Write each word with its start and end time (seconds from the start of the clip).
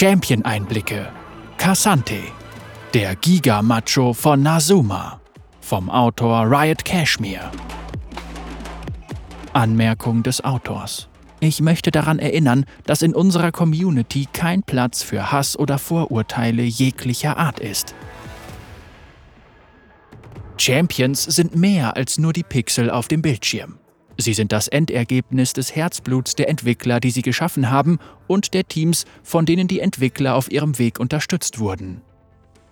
Champion-Einblicke. 0.00 1.08
Kasante. 1.56 2.20
Der 2.94 3.16
Giga-Macho 3.16 4.12
von 4.12 4.40
Nazuma. 4.44 5.20
Vom 5.60 5.90
Autor 5.90 6.48
Riot 6.48 6.84
Cashmere. 6.84 7.50
Anmerkung 9.54 10.22
des 10.22 10.44
Autors. 10.44 11.08
Ich 11.40 11.60
möchte 11.60 11.90
daran 11.90 12.20
erinnern, 12.20 12.64
dass 12.86 13.02
in 13.02 13.12
unserer 13.12 13.50
Community 13.50 14.28
kein 14.32 14.62
Platz 14.62 15.02
für 15.02 15.32
Hass 15.32 15.58
oder 15.58 15.78
Vorurteile 15.78 16.62
jeglicher 16.62 17.36
Art 17.36 17.58
ist. 17.58 17.96
Champions 20.58 21.24
sind 21.24 21.56
mehr 21.56 21.96
als 21.96 22.18
nur 22.18 22.32
die 22.32 22.44
Pixel 22.44 22.88
auf 22.88 23.08
dem 23.08 23.20
Bildschirm. 23.20 23.80
Sie 24.20 24.34
sind 24.34 24.50
das 24.50 24.66
Endergebnis 24.66 25.52
des 25.52 25.76
Herzbluts 25.76 26.34
der 26.34 26.48
Entwickler, 26.48 26.98
die 26.98 27.12
sie 27.12 27.22
geschaffen 27.22 27.70
haben, 27.70 27.98
und 28.26 28.52
der 28.52 28.66
Teams, 28.66 29.04
von 29.22 29.46
denen 29.46 29.68
die 29.68 29.78
Entwickler 29.78 30.34
auf 30.34 30.50
ihrem 30.50 30.78
Weg 30.78 30.98
unterstützt 30.98 31.60
wurden. 31.60 32.02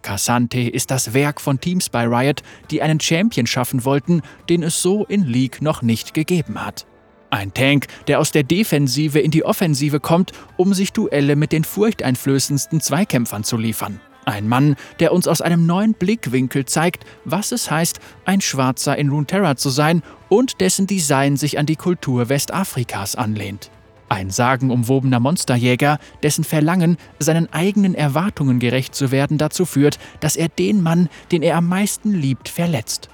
Cassante 0.03 0.61
ist 0.61 0.91
das 0.91 1.15
Werk 1.15 1.41
von 1.41 1.61
Teams 1.61 1.89
bei 1.89 2.05
Riot, 2.05 2.43
die 2.71 2.83
einen 2.83 3.01
Champion 3.01 3.47
schaffen 3.47 3.85
wollten, 3.85 4.23
den 4.49 4.65
es 4.65 4.83
so 4.83 5.05
in 5.05 5.25
League 5.25 5.63
noch 5.63 5.83
nicht 5.83 6.15
gegeben 6.15 6.65
hat. 6.65 6.87
Ein 7.31 7.55
Tank, 7.55 7.87
der 8.09 8.19
aus 8.21 8.33
der 8.33 8.43
Defensive 8.43 9.19
in 9.19 9.31
die 9.31 9.45
Offensive 9.45 10.01
kommt, 10.01 10.33
um 10.57 10.75
sich 10.75 10.93
Duelle 10.93 11.37
mit 11.37 11.53
den 11.53 11.65
furchteinflößendsten 11.65 12.81
Zweikämpfern 12.81 13.45
zu 13.45 13.57
liefern. 13.57 14.01
Ein 14.27 14.49
Mann, 14.49 14.75
der 14.99 15.13
uns 15.13 15.29
aus 15.29 15.41
einem 15.41 15.67
neuen 15.67 15.95
Blickwinkel 15.95 16.65
zeigt, 16.65 17.07
was 17.25 17.53
es 17.53 17.71
heißt, 17.71 18.01
ein 18.25 18.41
Schwarzer 18.41 18.99
in 18.99 19.09
Runeterra 19.09 19.55
zu 19.55 19.71
sein 19.71 20.03
und 20.29 20.61
dessen 20.61 20.89
Design 20.89 21.37
sich 21.37 21.61
an 21.61 21.67
die 21.67 21.77
Kultur 21.77 22.29
Westafrikas 22.29 23.15
anlehnt. 23.15 23.71
Ein 24.09 24.31
sagenumwobener 24.31 25.21
Monsterjäger, 25.21 26.01
dessen 26.25 26.43
Verlangen, 26.43 26.97
seinen 27.21 27.53
eigenen 27.53 27.95
Erwartungen 27.95 28.59
gerecht 28.59 28.97
zu 28.97 29.13
werden, 29.13 29.39
dazu 29.39 29.65
führt, 29.65 30.01
dass 30.19 30.35
er 30.35 30.49
den 30.49 30.83
Mann, 30.83 31.09
den 31.31 31.43
er 31.43 31.57
am 31.57 31.69
meisten 31.69 32.13
liebt, 32.13 32.49
verletzt. 32.49 33.09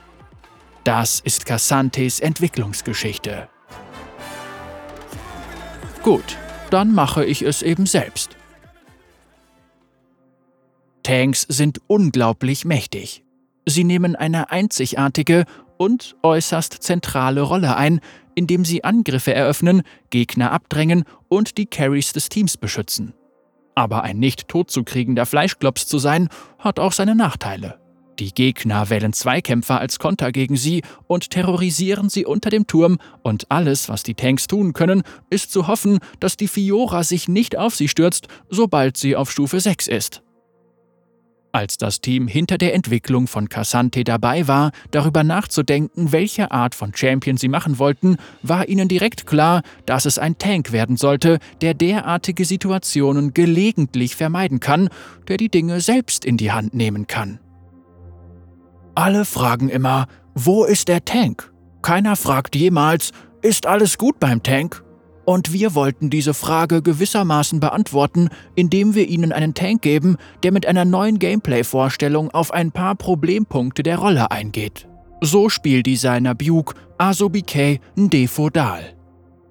Das 0.83 1.21
ist 1.21 1.45
Cassantes 1.45 2.21
Entwicklungsgeschichte. 2.21 3.49
Gut, 6.03 6.39
dann 6.71 6.95
mache 6.95 7.25
ich 7.25 7.43
es 7.43 7.61
eben 7.61 7.85
selbst. 7.85 8.37
Tanks 11.03 11.47
sind 11.49 11.81
unglaublich 11.87 12.65
mächtig. 12.65 13.25
Sie 13.67 13.85
nehmen 13.85 14.17
eine 14.17 14.51
einzigartige 14.51 15.45
und 15.77 16.17
äußerst 16.23 16.83
zentrale 16.83 17.43
Rolle 17.43 17.77
ein, 17.77 18.01
indem 18.35 18.65
sie 18.65 18.85
Angriffe 18.85 19.35
eröffnen, 19.35 19.83
Gegner 20.11 20.53
abdrängen 20.53 21.05
und 21.29 21.59
die 21.59 21.67
Carries 21.67 22.13
des 22.13 22.29
Teams 22.29 22.57
beschützen. 22.57 23.15
Aber 23.75 24.03
ein 24.03 24.19
nicht 24.19 24.49
totzukriegender 24.49 25.27
Fleischklops 25.27 25.87
zu 25.87 25.99
sein, 25.99 26.29
hat 26.59 26.79
auch 26.79 26.93
seine 26.93 27.15
Nachteile. 27.15 27.79
Die 28.19 28.33
Gegner 28.33 28.91
wählen 28.91 29.13
Zweikämpfer 29.13 29.81
als 29.81 29.99
Konter 29.99 30.33
gegen 30.33 30.57
sie 30.57 30.83
und 31.07 31.31
terrorisieren 31.31 32.11
sie 32.11 32.27
unter 32.27 32.51
dem 32.51 32.67
Turm, 32.67 32.99
und 33.23 33.51
alles, 33.51 33.89
was 33.89 34.03
die 34.03 34.15
Tanks 34.15 34.47
tun 34.47 34.75
können, 34.75 35.03
ist 35.31 35.51
zu 35.51 35.67
hoffen, 35.67 35.99
dass 36.21 36.37
die 36.37 36.49
Fiora 36.49 37.05
sich 37.05 37.27
nicht 37.27 37.57
auf 37.57 37.75
sie 37.75 37.89
stürzt, 37.89 38.29
sobald 38.51 38.97
sie 38.97 39.17
auf 39.17 39.31
Stufe 39.31 39.61
6 39.61 39.89
ist. 39.89 40.23
Als 41.55 41.77
das 41.77 42.01
Team 42.01 42.29
hinter 42.29 42.57
der 42.57 42.73
Entwicklung 42.73 43.27
von 43.27 43.51
Cassante 43.51 44.05
dabei 44.05 44.49
war, 44.49 44.73
darüber 44.91 45.23
nachzudenken, 45.23 46.11
welche 46.11 46.51
Art 46.51 46.75
von 46.75 46.95
Champion 46.95 47.37
sie 47.37 47.49
machen 47.49 47.79
wollten, 47.79 48.17
war 48.43 48.71
ihnen 48.71 48.89
direkt 48.89 49.27
klar, 49.27 49.61
dass 49.85 50.07
es 50.07 50.19
ein 50.19 50.39
Tank 50.39 50.73
werden 50.73 50.97
sollte, 50.97 51.41
der 51.61 51.75
derartige 51.75 52.47
Situationen 52.47 53.35
gelegentlich 53.35 54.17
vermeiden 54.17 54.61
kann, 54.61 54.89
der 55.29 55.37
die 55.37 55.51
Dinge 55.51 55.83
selbst 55.83 56.25
in 56.25 56.39
die 56.39 56.53
Hand 56.53 56.73
nehmen 56.73 57.07
kann. 57.07 57.39
Alle 58.95 59.27
fragen 59.27 59.69
immer, 59.69 60.07
wo 60.35 60.65
ist 60.65 60.89
der 60.89 61.05
Tank? 61.05 61.53
Keiner 61.83 62.17
fragt 62.17 62.57
jemals, 62.57 63.11
ist 63.43 63.67
alles 63.67 63.99
gut 63.99 64.19
beim 64.19 64.43
Tank? 64.43 64.83
Und 65.25 65.53
wir 65.53 65.75
wollten 65.75 66.11
diese 66.11 66.35
Frage 66.35 66.83
gewissermaßen 66.83 67.61
beantworten, 67.61 68.29
indem 68.57 68.95
wir 68.95 69.09
ihnen 69.09 69.33
einen 69.33 69.55
Tank 69.55 69.83
geben, 69.83 70.17
der 70.43 70.53
mit 70.53 70.67
einer 70.67 70.85
neuen 70.85 71.19
Gameplay-Vorstellung 71.19 72.31
auf 72.31 72.53
ein 72.53 72.73
paar 72.73 72.97
Problempunkte 72.97 73.83
der 73.83 73.99
Rolle 73.99 74.31
eingeht. 74.31 74.89
So 75.21 75.49
Spieldesigner 75.49 76.35
Buke 76.35 76.75
Asobike 76.99 77.79
Ndefodal. 77.97 78.95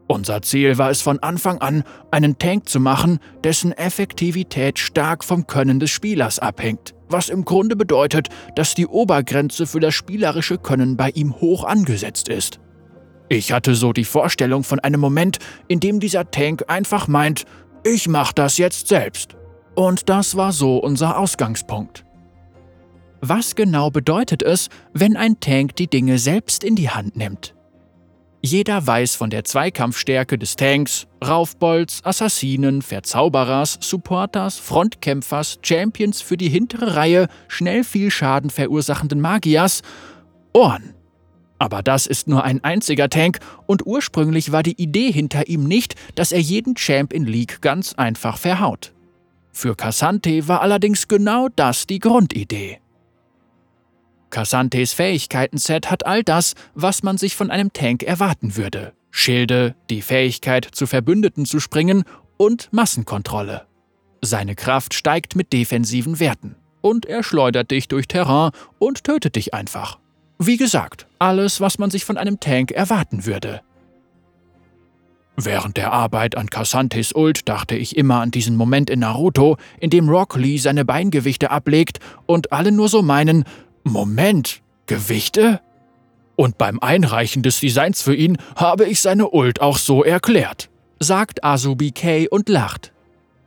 Unser 0.08 0.42
Ziel 0.42 0.78
war 0.78 0.90
es 0.90 1.02
von 1.02 1.20
Anfang 1.20 1.60
an, 1.60 1.86
einen 2.12 2.38
Tank 2.38 2.68
zu 2.68 2.82
machen, 2.82 3.20
dessen 3.46 3.72
Effektivität 3.72 4.78
stark 4.78 5.24
vom 5.24 5.48
Können 5.48 5.80
des 5.80 5.90
Spielers 5.90 6.38
abhängt, 6.38 6.94
was 7.08 7.30
im 7.30 7.46
Grunde 7.46 7.78
bedeutet, 7.78 8.28
dass 8.58 8.76
die 8.76 8.88
Obergrenze 8.88 9.66
für 9.66 9.80
das 9.80 9.94
spielerische 9.94 10.58
Können 10.58 10.98
bei 10.98 11.12
ihm 11.12 11.40
hoch 11.40 11.64
angesetzt 11.64 12.28
ist. 12.28 12.60
Ich 13.32 13.54
hatte 13.54 13.76
so 13.76 13.94
die 13.94 14.04
Vorstellung 14.04 14.66
von 14.66 14.82
einem 14.82 15.00
Moment, 15.00 15.38
in 15.70 15.80
dem 15.80 16.02
dieser 16.02 16.30
Tank 16.32 16.66
einfach 16.68 17.08
meint, 17.08 17.46
ich 17.86 18.10
mach 18.10 18.34
das 18.34 18.58
jetzt 18.58 18.90
selbst. 18.90 19.38
Und 19.74 20.10
das 20.10 20.36
war 20.36 20.52
so 20.52 20.80
unser 20.80 21.18
Ausgangspunkt. 21.18 22.04
Was 23.22 23.56
genau 23.56 23.90
bedeutet 23.90 24.44
es, 24.44 24.68
wenn 24.92 25.16
ein 25.16 25.40
Tank 25.40 25.78
die 25.78 25.88
Dinge 25.88 26.18
selbst 26.20 26.66
in 26.66 26.76
die 26.76 26.90
Hand 26.90 27.16
nimmt? 27.16 27.56
Jeder 28.42 28.86
weiß 28.86 29.16
von 29.16 29.30
der 29.30 29.46
Zweikampfstärke 29.46 30.38
des 30.38 30.58
Tanks, 30.58 31.08
Raufbolts, 31.26 32.04
Assassinen, 32.04 32.82
Verzauberers, 32.82 33.78
Supporters, 33.80 34.60
Frontkämpfers, 34.60 35.60
Champions 35.62 36.22
für 36.22 36.36
die 36.36 36.50
hintere 36.50 36.98
Reihe, 36.98 37.30
schnell 37.48 37.86
viel 37.86 38.12
Schaden 38.12 38.50
verursachenden 38.50 39.22
Magiers, 39.22 39.84
Ohren. 40.54 40.96
Aber 41.62 41.84
das 41.84 42.08
ist 42.08 42.28
nur 42.28 42.44
ein 42.44 42.64
einziger 42.64 43.08
Tank 43.08 43.38
und 43.68 43.86
ursprünglich 43.86 44.52
war 44.52 44.64
die 44.64 44.82
Idee 44.82 45.12
hinter 45.12 45.48
ihm 45.48 45.66
nicht, 45.66 45.94
dass 46.16 46.32
er 46.32 46.40
jeden 46.40 46.74
Champ 46.74 47.14
in 47.14 47.26
League 47.26 47.62
ganz 47.62 47.94
einfach 47.94 48.40
verhaut. 48.40 48.94
Für 49.52 49.76
Cassante 49.76 50.48
war 50.48 50.62
allerdings 50.62 51.08
genau 51.08 51.50
das 51.56 51.86
die 51.86 52.00
Grundidee. 52.00 52.80
Cassantes 54.32 54.94
Fähigkeiten-Set 54.94 55.92
hat 55.92 56.08
all 56.08 56.24
das, 56.24 56.56
was 56.74 57.04
man 57.04 57.20
sich 57.20 57.36
von 57.36 57.52
einem 57.52 57.72
Tank 57.74 58.02
erwarten 58.02 58.58
würde. 58.58 58.94
Schilde, 59.12 59.76
die 59.92 60.02
Fähigkeit, 60.02 60.66
zu 60.66 60.88
Verbündeten 60.88 61.46
zu 61.46 61.60
springen 61.60 62.06
und 62.38 62.74
Massenkontrolle. 62.74 63.68
Seine 64.24 64.56
Kraft 64.56 64.96
steigt 64.96 65.36
mit 65.36 65.54
defensiven 65.54 66.20
Werten. 66.20 66.56
Und 66.82 67.06
er 67.06 67.22
schleudert 67.22 67.70
dich 67.70 67.88
durch 67.88 68.08
Terrain 68.08 68.50
und 68.80 69.04
tötet 69.04 69.36
dich 69.36 69.54
einfach. 69.54 70.01
Wie 70.44 70.58
gesagt, 70.58 71.06
alles, 71.20 71.62
was 71.62 71.78
man 71.78 71.92
sich 71.92 72.04
von 72.04 72.18
einem 72.18 72.40
Tank 72.40 72.72
erwarten 72.72 73.28
würde. 73.28 73.62
Während 75.38 75.78
der 75.78 75.94
Arbeit 75.94 76.36
an 76.36 76.50
Cassantes 76.50 77.14
Ult 77.14 77.48
dachte 77.48 77.76
ich 77.76 77.96
immer 77.96 78.22
an 78.22 78.32
diesen 78.32 78.56
Moment 78.56 78.90
in 78.90 79.02
Naruto, 79.02 79.58
in 79.80 79.92
dem 79.92 80.10
Rock 80.10 80.36
Lee 80.38 80.58
seine 80.58 80.84
Beingewichte 80.84 81.52
ablegt 81.52 82.00
und 82.26 82.52
alle 82.52 82.72
nur 82.72 82.90
so 82.90 83.04
meinen, 83.04 83.44
Moment, 83.84 84.64
Gewichte? 84.88 85.62
Und 86.36 86.58
beim 86.58 86.80
Einreichen 86.80 87.44
des 87.44 87.60
Designs 87.60 88.02
für 88.02 88.16
ihn 88.16 88.38
habe 88.56 88.86
ich 88.86 89.00
seine 89.00 89.30
Ult 89.30 89.62
auch 89.62 89.78
so 89.78 90.04
erklärt, 90.04 90.72
sagt 91.00 91.44
Azubi 91.44 91.92
K 91.92 92.28
und 92.28 92.50
lacht. 92.50 92.94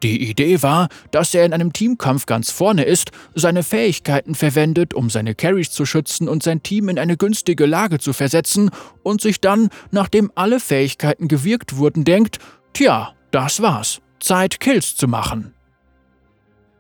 Die 0.04 0.28
Idee 0.28 0.62
war, 0.62 0.88
dass 1.12 1.34
er 1.34 1.46
in 1.46 1.54
einem 1.54 1.72
Teamkampf 1.72 2.26
ganz 2.26 2.50
vorne 2.50 2.84
ist, 2.84 3.10
seine 3.34 3.62
Fähigkeiten 3.62 4.34
verwendet, 4.34 4.92
um 4.92 5.08
seine 5.08 5.34
Carries 5.34 5.70
zu 5.70 5.86
schützen 5.86 6.28
und 6.28 6.42
sein 6.42 6.62
Team 6.62 6.90
in 6.90 6.98
eine 6.98 7.16
günstige 7.16 7.64
Lage 7.64 7.98
zu 7.98 8.12
versetzen 8.12 8.70
und 9.02 9.22
sich 9.22 9.40
dann, 9.40 9.70
nachdem 9.92 10.30
alle 10.34 10.60
Fähigkeiten 10.60 11.26
gewirkt 11.26 11.78
wurden, 11.78 12.04
denkt, 12.04 12.38
tja, 12.74 13.14
das 13.30 13.62
war's, 13.62 14.02
Zeit 14.20 14.60
Kills 14.60 14.94
zu 14.94 15.08
machen. 15.08 15.54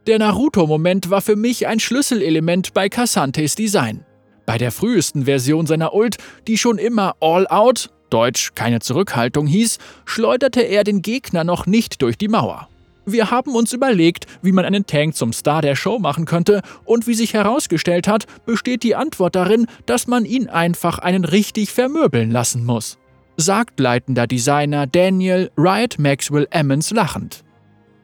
Der 0.06 0.18
Naruto-Moment 0.18 1.08
war 1.08 1.22
für 1.22 1.36
mich 1.36 1.66
ein 1.66 1.80
Schlüsselelement 1.80 2.74
bei 2.74 2.90
Cassantes 2.90 3.54
Design. 3.54 4.04
Bei 4.44 4.58
der 4.58 4.70
frühesten 4.70 5.24
Version 5.24 5.66
seiner 5.66 5.94
Ult, 5.94 6.18
die 6.46 6.58
schon 6.58 6.76
immer 6.76 7.16
All 7.20 7.46
Out, 7.46 7.88
Deutsch 8.10 8.52
keine 8.54 8.80
Zurückhaltung 8.80 9.46
hieß, 9.46 9.78
schleuderte 10.04 10.60
er 10.60 10.84
den 10.84 11.00
Gegner 11.00 11.42
noch 11.42 11.64
nicht 11.64 12.02
durch 12.02 12.18
die 12.18 12.28
Mauer. 12.28 12.68
Wir 13.06 13.30
haben 13.30 13.54
uns 13.54 13.72
überlegt, 13.72 14.26
wie 14.42 14.52
man 14.52 14.64
einen 14.64 14.86
Tank 14.86 15.14
zum 15.14 15.32
Star 15.32 15.60
der 15.60 15.76
Show 15.76 15.98
machen 15.98 16.24
könnte, 16.24 16.62
und 16.84 17.06
wie 17.06 17.14
sich 17.14 17.34
herausgestellt 17.34 18.08
hat, 18.08 18.26
besteht 18.46 18.82
die 18.82 18.94
Antwort 18.94 19.34
darin, 19.34 19.66
dass 19.86 20.06
man 20.06 20.24
ihn 20.24 20.48
einfach 20.48 20.98
einen 20.98 21.24
richtig 21.24 21.70
vermöbeln 21.70 22.30
lassen 22.30 22.64
muss. 22.64 22.98
Sagt 23.36 23.80
leitender 23.80 24.26
Designer 24.26 24.86
Daniel 24.86 25.50
Riot 25.56 25.98
Maxwell 25.98 26.46
Emmons 26.50 26.90
lachend. 26.92 27.44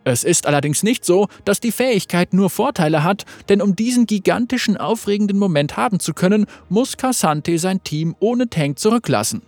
Es 0.04 0.24
ist 0.24 0.46
allerdings 0.46 0.82
nicht 0.82 1.04
so, 1.04 1.28
dass 1.44 1.60
die 1.60 1.72
Fähigkeit 1.72 2.32
nur 2.32 2.50
Vorteile 2.50 3.04
hat, 3.04 3.24
denn 3.48 3.62
um 3.62 3.76
diesen 3.76 4.06
gigantischen 4.06 4.76
aufregenden 4.76 5.38
Moment 5.38 5.76
haben 5.76 6.00
zu 6.00 6.14
können, 6.14 6.46
muss 6.68 6.96
Cassante 6.96 7.58
sein 7.58 7.84
Team 7.84 8.16
ohne 8.18 8.48
Tank 8.48 8.78
zurücklassen. 8.78 9.42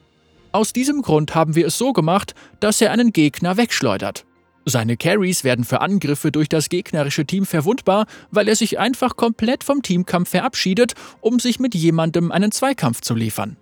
Aus 0.52 0.72
diesem 0.74 1.00
Grund 1.00 1.34
haben 1.34 1.56
wir 1.56 1.66
es 1.66 1.78
so 1.78 1.92
gemacht, 1.92 2.34
dass 2.60 2.80
er 2.80 2.92
einen 2.92 3.12
Gegner 3.12 3.56
wegschleudert. 3.56 4.26
Seine 4.64 4.96
Carries 4.96 5.42
werden 5.42 5.64
für 5.64 5.80
Angriffe 5.80 6.30
durch 6.30 6.48
das 6.48 6.68
gegnerische 6.68 7.24
Team 7.24 7.46
verwundbar, 7.46 8.06
weil 8.30 8.48
er 8.48 8.54
sich 8.54 8.78
einfach 8.78 9.16
komplett 9.16 9.64
vom 9.64 9.82
Teamkampf 9.82 10.30
verabschiedet, 10.30 10.94
um 11.20 11.40
sich 11.40 11.58
mit 11.58 11.74
jemandem 11.74 12.30
einen 12.30 12.52
Zweikampf 12.52 13.00
zu 13.00 13.14
liefern. 13.14 13.56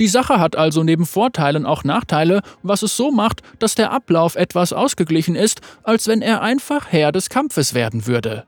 Die 0.00 0.08
Sache 0.08 0.40
hat 0.40 0.56
also 0.56 0.82
neben 0.82 1.06
Vorteilen 1.06 1.64
auch 1.64 1.84
Nachteile, 1.84 2.42
was 2.62 2.82
es 2.82 2.96
so 2.96 3.10
macht, 3.10 3.42
dass 3.58 3.74
der 3.74 3.92
Ablauf 3.92 4.34
etwas 4.34 4.72
ausgeglichen 4.72 5.36
ist, 5.36 5.60
als 5.82 6.08
wenn 6.08 6.20
er 6.20 6.42
einfach 6.42 6.88
Herr 6.90 7.12
des 7.12 7.30
Kampfes 7.30 7.74
werden 7.74 8.06
würde. 8.06 8.44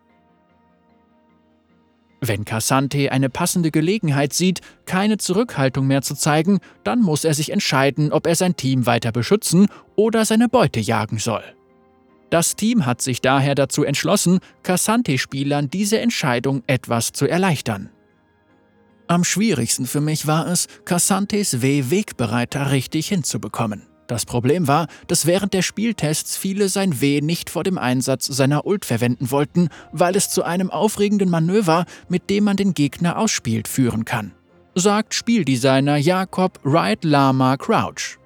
Wenn 2.20 2.44
Cassante 2.44 3.12
eine 3.12 3.30
passende 3.30 3.70
Gelegenheit 3.70 4.32
sieht, 4.32 4.60
keine 4.86 5.18
Zurückhaltung 5.18 5.86
mehr 5.86 6.02
zu 6.02 6.14
zeigen, 6.14 6.58
dann 6.82 7.00
muss 7.00 7.24
er 7.24 7.34
sich 7.34 7.52
entscheiden, 7.52 8.10
ob 8.10 8.26
er 8.26 8.34
sein 8.34 8.56
Team 8.56 8.86
weiter 8.86 9.12
beschützen 9.12 9.68
oder 9.94 10.24
seine 10.24 10.48
Beute 10.48 10.80
jagen 10.80 11.18
soll. 11.18 11.55
Das 12.30 12.56
Team 12.56 12.86
hat 12.86 13.00
sich 13.00 13.20
daher 13.20 13.54
dazu 13.54 13.84
entschlossen, 13.84 14.40
Cassante-Spielern 14.62 15.70
diese 15.70 16.00
Entscheidung 16.00 16.62
etwas 16.66 17.12
zu 17.12 17.26
erleichtern. 17.26 17.90
Am 19.08 19.22
schwierigsten 19.22 19.86
für 19.86 20.00
mich 20.00 20.26
war 20.26 20.48
es, 20.48 20.66
Cassantes 20.84 21.62
W-Wegbereiter 21.62 22.72
richtig 22.72 23.08
hinzubekommen. 23.08 23.86
Das 24.08 24.24
Problem 24.24 24.68
war, 24.68 24.86
dass 25.08 25.26
während 25.26 25.52
der 25.52 25.62
Spieltests 25.62 26.36
viele 26.36 26.68
sein 26.68 27.00
W 27.00 27.20
nicht 27.20 27.50
vor 27.50 27.64
dem 27.64 27.78
Einsatz 27.78 28.26
seiner 28.26 28.66
Ult 28.66 28.84
verwenden 28.84 29.30
wollten, 29.30 29.68
weil 29.92 30.16
es 30.16 30.30
zu 30.30 30.44
einem 30.44 30.70
aufregenden 30.70 31.28
Manöver, 31.28 31.86
mit 32.08 32.30
dem 32.30 32.44
man 32.44 32.56
den 32.56 32.74
Gegner 32.74 33.18
ausspielt, 33.18 33.68
führen 33.68 34.04
kann. 34.04 34.32
Sagt 34.74 35.14
Spieldesigner 35.14 35.96
Jakob 35.96 36.60
Wright 36.62 37.02
Lama 37.04 37.56
Crouch. 37.56 38.18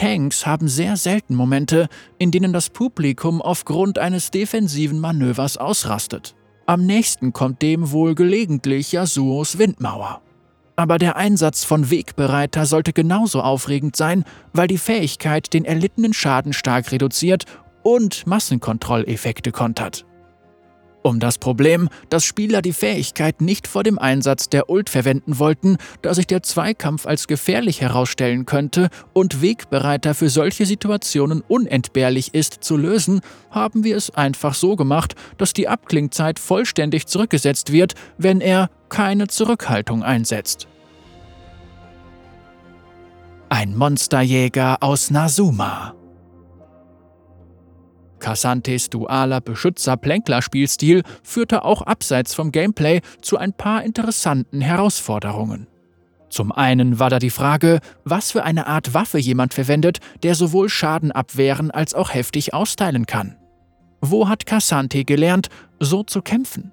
Tanks 0.00 0.46
haben 0.46 0.66
sehr 0.66 0.96
selten 0.96 1.34
Momente, 1.34 1.86
in 2.16 2.30
denen 2.30 2.54
das 2.54 2.70
Publikum 2.70 3.42
aufgrund 3.42 3.98
eines 3.98 4.30
defensiven 4.30 4.98
Manövers 4.98 5.58
ausrastet. 5.58 6.34
Am 6.64 6.86
nächsten 6.86 7.34
kommt 7.34 7.60
dem 7.60 7.92
wohl 7.92 8.14
gelegentlich 8.14 8.92
Yasuos 8.92 9.58
Windmauer. 9.58 10.22
Aber 10.74 10.96
der 10.96 11.16
Einsatz 11.16 11.64
von 11.64 11.90
Wegbereiter 11.90 12.64
sollte 12.64 12.94
genauso 12.94 13.42
aufregend 13.42 13.94
sein, 13.94 14.24
weil 14.54 14.68
die 14.68 14.78
Fähigkeit 14.78 15.52
den 15.52 15.66
erlittenen 15.66 16.14
Schaden 16.14 16.54
stark 16.54 16.92
reduziert 16.92 17.44
und 17.82 18.26
Massenkontrolleffekte 18.26 19.52
kontert. 19.52 20.06
Um 21.02 21.18
das 21.18 21.38
Problem, 21.38 21.88
dass 22.10 22.24
Spieler 22.24 22.60
die 22.60 22.74
Fähigkeit 22.74 23.40
nicht 23.40 23.66
vor 23.66 23.82
dem 23.82 23.98
Einsatz 23.98 24.50
der 24.50 24.68
Ult 24.68 24.90
verwenden 24.90 25.38
wollten, 25.38 25.78
da 26.02 26.12
sich 26.12 26.26
der 26.26 26.42
Zweikampf 26.42 27.06
als 27.06 27.26
gefährlich 27.26 27.80
herausstellen 27.80 28.44
könnte 28.44 28.90
und 29.14 29.40
Wegbereiter 29.40 30.14
für 30.14 30.28
solche 30.28 30.66
Situationen 30.66 31.42
unentbehrlich 31.46 32.34
ist, 32.34 32.62
zu 32.62 32.76
lösen, 32.76 33.20
haben 33.50 33.82
wir 33.82 33.96
es 33.96 34.10
einfach 34.10 34.54
so 34.54 34.76
gemacht, 34.76 35.14
dass 35.38 35.54
die 35.54 35.68
Abklingzeit 35.68 36.38
vollständig 36.38 37.06
zurückgesetzt 37.06 37.72
wird, 37.72 37.94
wenn 38.18 38.42
er 38.42 38.68
keine 38.90 39.28
Zurückhaltung 39.28 40.02
einsetzt. 40.02 40.68
Ein 43.48 43.76
Monsterjäger 43.76 44.78
aus 44.80 45.10
Nasuma 45.10 45.94
Cassantes 48.20 48.90
dualer 48.90 49.40
Beschützer-Plänkler-Spielstil 49.40 51.02
führte 51.22 51.64
auch 51.64 51.82
abseits 51.82 52.34
vom 52.34 52.52
Gameplay 52.52 53.00
zu 53.20 53.38
ein 53.38 53.52
paar 53.52 53.82
interessanten 53.82 54.60
Herausforderungen. 54.60 55.66
Zum 56.28 56.52
einen 56.52 57.00
war 57.00 57.10
da 57.10 57.18
die 57.18 57.30
Frage, 57.30 57.80
was 58.04 58.30
für 58.30 58.44
eine 58.44 58.68
Art 58.68 58.94
Waffe 58.94 59.18
jemand 59.18 59.52
verwendet, 59.52 59.98
der 60.22 60.36
sowohl 60.36 60.68
Schaden 60.68 61.10
abwehren 61.10 61.72
als 61.72 61.94
auch 61.94 62.14
heftig 62.14 62.54
austeilen 62.54 63.06
kann. 63.06 63.36
Wo 64.00 64.28
hat 64.28 64.46
Cassante 64.46 65.04
gelernt, 65.04 65.48
so 65.80 66.04
zu 66.04 66.22
kämpfen? 66.22 66.70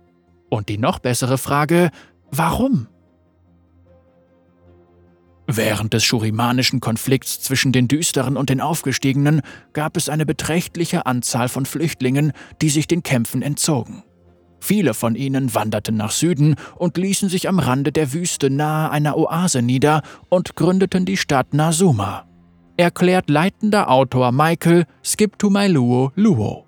Und 0.50 0.70
die 0.70 0.78
noch 0.78 1.00
bessere 1.00 1.38
Frage, 1.38 1.90
warum? 2.32 2.88
Während 5.50 5.94
des 5.94 6.04
schurimanischen 6.04 6.82
Konflikts 6.82 7.40
zwischen 7.40 7.72
den 7.72 7.88
Düsteren 7.88 8.36
und 8.36 8.50
den 8.50 8.60
Aufgestiegenen 8.60 9.42
gab 9.72 9.96
es 9.96 10.10
eine 10.10 10.26
beträchtliche 10.26 11.06
Anzahl 11.06 11.48
von 11.48 11.66
Flüchtlingen, 11.66 12.34
die 12.62 12.70
sich 12.70 12.86
den 12.86 13.02
Kämpfen 13.02 13.42
entzogen. 13.42 14.04
Viele 14.60 14.94
von 14.94 15.16
ihnen 15.16 15.56
wanderten 15.56 15.96
nach 15.96 16.12
Süden 16.12 16.56
und 16.76 16.98
ließen 16.98 17.30
sich 17.30 17.48
am 17.48 17.60
Rande 17.60 17.94
der 17.94 18.12
Wüste 18.12 18.50
nahe 18.50 18.92
einer 18.92 19.16
Oase 19.18 19.62
nieder 19.62 20.02
und 20.28 20.56
gründeten 20.56 21.06
die 21.06 21.16
Stadt 21.16 21.54
Nasuma. 21.54 22.26
Erklärt 22.76 23.30
leitender 23.30 23.90
Autor 23.90 24.34
Michael 24.34 24.86
Skip 25.02 25.40
to 25.40 25.50
My 25.50 25.68
Luo 25.68 26.12
Luo. 26.16 26.67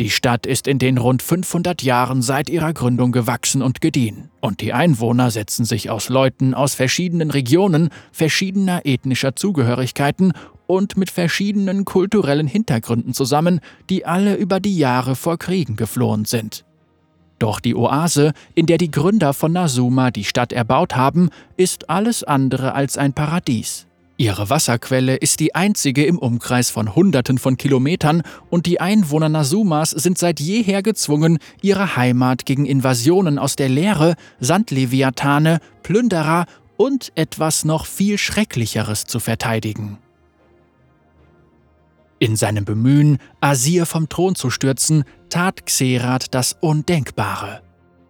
Die 0.00 0.10
Stadt 0.10 0.46
ist 0.46 0.68
in 0.68 0.78
den 0.78 0.96
rund 0.96 1.22
500 1.24 1.82
Jahren 1.82 2.22
seit 2.22 2.48
ihrer 2.48 2.72
Gründung 2.72 3.10
gewachsen 3.10 3.62
und 3.62 3.80
gediehen, 3.80 4.30
und 4.40 4.60
die 4.60 4.72
Einwohner 4.72 5.32
setzen 5.32 5.64
sich 5.64 5.90
aus 5.90 6.08
Leuten 6.08 6.54
aus 6.54 6.74
verschiedenen 6.74 7.32
Regionen, 7.32 7.88
verschiedener 8.12 8.82
ethnischer 8.84 9.34
Zugehörigkeiten 9.34 10.34
und 10.68 10.96
mit 10.96 11.10
verschiedenen 11.10 11.84
kulturellen 11.84 12.46
Hintergründen 12.46 13.12
zusammen, 13.12 13.58
die 13.90 14.06
alle 14.06 14.36
über 14.36 14.60
die 14.60 14.78
Jahre 14.78 15.16
vor 15.16 15.36
Kriegen 15.36 15.74
geflohen 15.74 16.26
sind. 16.26 16.64
Doch 17.40 17.58
die 17.58 17.74
Oase, 17.74 18.34
in 18.54 18.66
der 18.66 18.78
die 18.78 18.92
Gründer 18.92 19.32
von 19.32 19.52
Nasuma 19.52 20.12
die 20.12 20.24
Stadt 20.24 20.52
erbaut 20.52 20.94
haben, 20.94 21.30
ist 21.56 21.90
alles 21.90 22.22
andere 22.22 22.72
als 22.72 22.98
ein 22.98 23.14
Paradies. 23.14 23.87
Ihre 24.20 24.50
Wasserquelle 24.50 25.14
ist 25.14 25.38
die 25.38 25.54
einzige 25.54 26.04
im 26.04 26.18
Umkreis 26.18 26.70
von 26.70 26.96
Hunderten 26.96 27.38
von 27.38 27.56
Kilometern 27.56 28.22
und 28.50 28.66
die 28.66 28.80
Einwohner 28.80 29.28
Nasumas 29.28 29.90
sind 29.90 30.18
seit 30.18 30.40
jeher 30.40 30.82
gezwungen, 30.82 31.38
ihre 31.62 31.94
Heimat 31.94 32.44
gegen 32.44 32.66
Invasionen 32.66 33.38
aus 33.38 33.54
der 33.54 33.68
Leere, 33.68 34.16
Sandleviathane, 34.40 35.60
Plünderer 35.84 36.46
und 36.76 37.12
etwas 37.14 37.64
noch 37.64 37.86
viel 37.86 38.18
Schrecklicheres 38.18 39.04
zu 39.04 39.20
verteidigen. 39.20 39.98
In 42.18 42.34
seinem 42.34 42.64
Bemühen, 42.64 43.18
Asir 43.40 43.86
vom 43.86 44.08
Thron 44.08 44.34
zu 44.34 44.50
stürzen, 44.50 45.04
tat 45.30 45.64
Xerath 45.64 46.34
das 46.34 46.56
Undenkbare. 46.60 47.62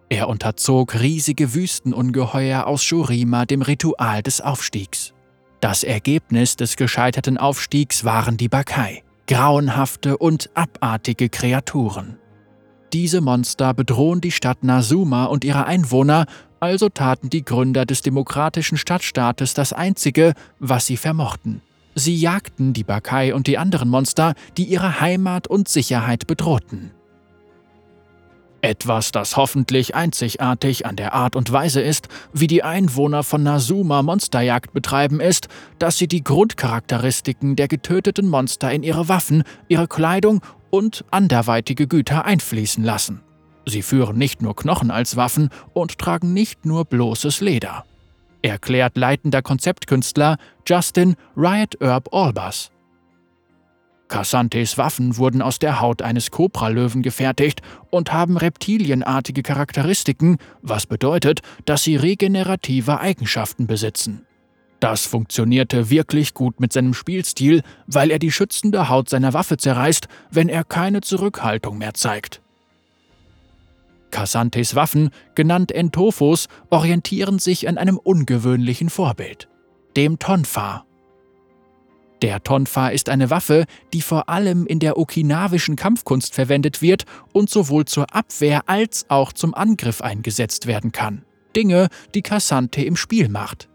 Er 0.09 0.27
unterzog 0.27 0.99
riesige 0.99 1.53
Wüstenungeheuer 1.53 2.65
aus 2.65 2.83
Shurima 2.83 3.45
dem 3.45 3.61
Ritual 3.61 4.23
des 4.23 4.41
Aufstiegs. 4.41 5.13
Das 5.61 5.83
Ergebnis 5.83 6.55
des 6.55 6.77
gescheiterten 6.77 7.37
Aufstiegs 7.37 8.05
waren 8.05 8.37
die 8.37 8.47
Bakai, 8.47 9.03
grauenhafte 9.27 10.17
und 10.17 10.49
abartige 10.53 11.27
Kreaturen. 11.27 12.17
Diese 12.93 13.19
Monster 13.19 13.73
bedrohen 13.73 14.21
die 14.21 14.31
Stadt 14.31 14.63
Nasuma 14.63 15.25
und 15.25 15.43
ihre 15.43 15.65
Einwohner, 15.65 16.25
also 16.61 16.87
taten 16.89 17.29
die 17.29 17.43
Gründer 17.43 17.85
des 17.85 18.01
demokratischen 18.01 18.77
Stadtstaates 18.77 19.53
das 19.53 19.73
Einzige, 19.73 20.33
was 20.59 20.85
sie 20.85 20.97
vermochten. 20.97 21.61
Sie 21.93 22.15
jagten 22.15 22.71
die 22.71 22.85
Bakai 22.85 23.33
und 23.33 23.47
die 23.47 23.57
anderen 23.57 23.89
Monster, 23.89 24.35
die 24.57 24.63
ihre 24.63 25.01
Heimat 25.01 25.47
und 25.47 25.67
Sicherheit 25.67 26.25
bedrohten. 26.25 26.91
Etwas, 28.61 29.11
das 29.11 29.37
hoffentlich 29.37 29.95
einzigartig 29.95 30.85
an 30.85 30.97
der 30.97 31.13
Art 31.13 31.35
und 31.35 31.51
Weise 31.51 31.81
ist, 31.81 32.09
wie 32.33 32.47
die 32.47 32.63
Einwohner 32.63 33.23
von 33.23 33.41
Nasuma 33.41 34.03
Monsterjagd 34.03 34.73
betreiben, 34.73 35.21
ist, 35.21 35.47
dass 35.77 35.97
sie 35.97 36.07
die 36.07 36.23
Grundcharakteristiken 36.23 37.55
der 37.55 37.69
getöteten 37.69 38.27
Monster 38.27 38.71
in 38.71 38.83
ihre 38.83 39.07
Waffen, 39.07 39.43
ihre 39.69 39.87
Kleidung 39.87 40.41
und 40.69 41.05
anderweitige 41.09 41.87
Güter 41.87 42.25
einfließen 42.25 42.83
lassen. 42.83 43.21
Sie 43.65 43.81
führen 43.81 44.17
nicht 44.17 44.41
nur 44.41 44.55
Knochen 44.55 44.91
als 44.91 45.15
Waffen 45.15 45.49
und 45.73 45.97
tragen 45.97 46.33
nicht 46.33 46.65
nur 46.65 46.85
bloßes 46.85 47.39
Leder. 47.39 47.85
Erklärt 48.41 48.97
leitender 48.97 49.41
Konzeptkünstler 49.41 50.37
Justin 50.65 51.15
Riot 51.35 51.75
Herb 51.79 52.13
Albers. 52.13 52.71
Cassantes 54.09 54.77
Waffen 54.77 55.17
wurden 55.17 55.41
aus 55.41 55.59
der 55.59 55.79
Haut 55.79 56.01
eines 56.01 56.31
Kobralöwen 56.31 57.01
gefertigt 57.01 57.61
und 57.89 58.11
haben 58.11 58.37
reptilienartige 58.37 59.43
Charakteristiken, 59.43 60.37
was 60.61 60.87
bedeutet, 60.87 61.41
dass 61.65 61.83
sie 61.83 61.95
regenerative 61.95 62.99
Eigenschaften 62.99 63.67
besitzen. 63.67 64.25
Das 64.79 65.05
funktionierte 65.05 65.89
wirklich 65.89 66.33
gut 66.33 66.59
mit 66.59 66.73
seinem 66.73 66.93
Spielstil, 66.93 67.61
weil 67.85 68.11
er 68.11 68.19
die 68.19 68.31
schützende 68.31 68.89
Haut 68.89 69.09
seiner 69.09 69.33
Waffe 69.33 69.57
zerreißt, 69.57 70.07
wenn 70.31 70.49
er 70.49 70.63
keine 70.63 71.01
Zurückhaltung 71.01 71.77
mehr 71.77 71.93
zeigt. 71.93 72.41
Cassantes 74.09 74.73
Waffen, 74.75 75.11
genannt 75.35 75.71
Entophos, 75.71 76.47
orientieren 76.69 77.37
sich 77.37 77.67
an 77.67 77.77
einem 77.77 77.97
ungewöhnlichen 77.97 78.89
Vorbild, 78.89 79.49
dem 79.95 80.17
Tonfa 80.17 80.85
der 82.21 82.43
Tonfa 82.43 82.89
ist 82.89 83.09
eine 83.09 83.29
Waffe, 83.29 83.65
die 83.93 84.01
vor 84.01 84.29
allem 84.29 84.65
in 84.67 84.79
der 84.79 84.97
okinawischen 84.97 85.75
Kampfkunst 85.75 86.33
verwendet 86.33 86.81
wird 86.81 87.05
und 87.31 87.49
sowohl 87.49 87.85
zur 87.85 88.13
Abwehr 88.13 88.63
als 88.67 89.05
auch 89.09 89.31
zum 89.31 89.53
Angriff 89.53 90.01
eingesetzt 90.01 90.67
werden 90.67 90.91
kann. 90.91 91.23
Dinge, 91.55 91.87
die 92.13 92.21
Cassante 92.21 92.83
im 92.83 92.95
Spiel 92.95 93.29
macht. 93.29 93.69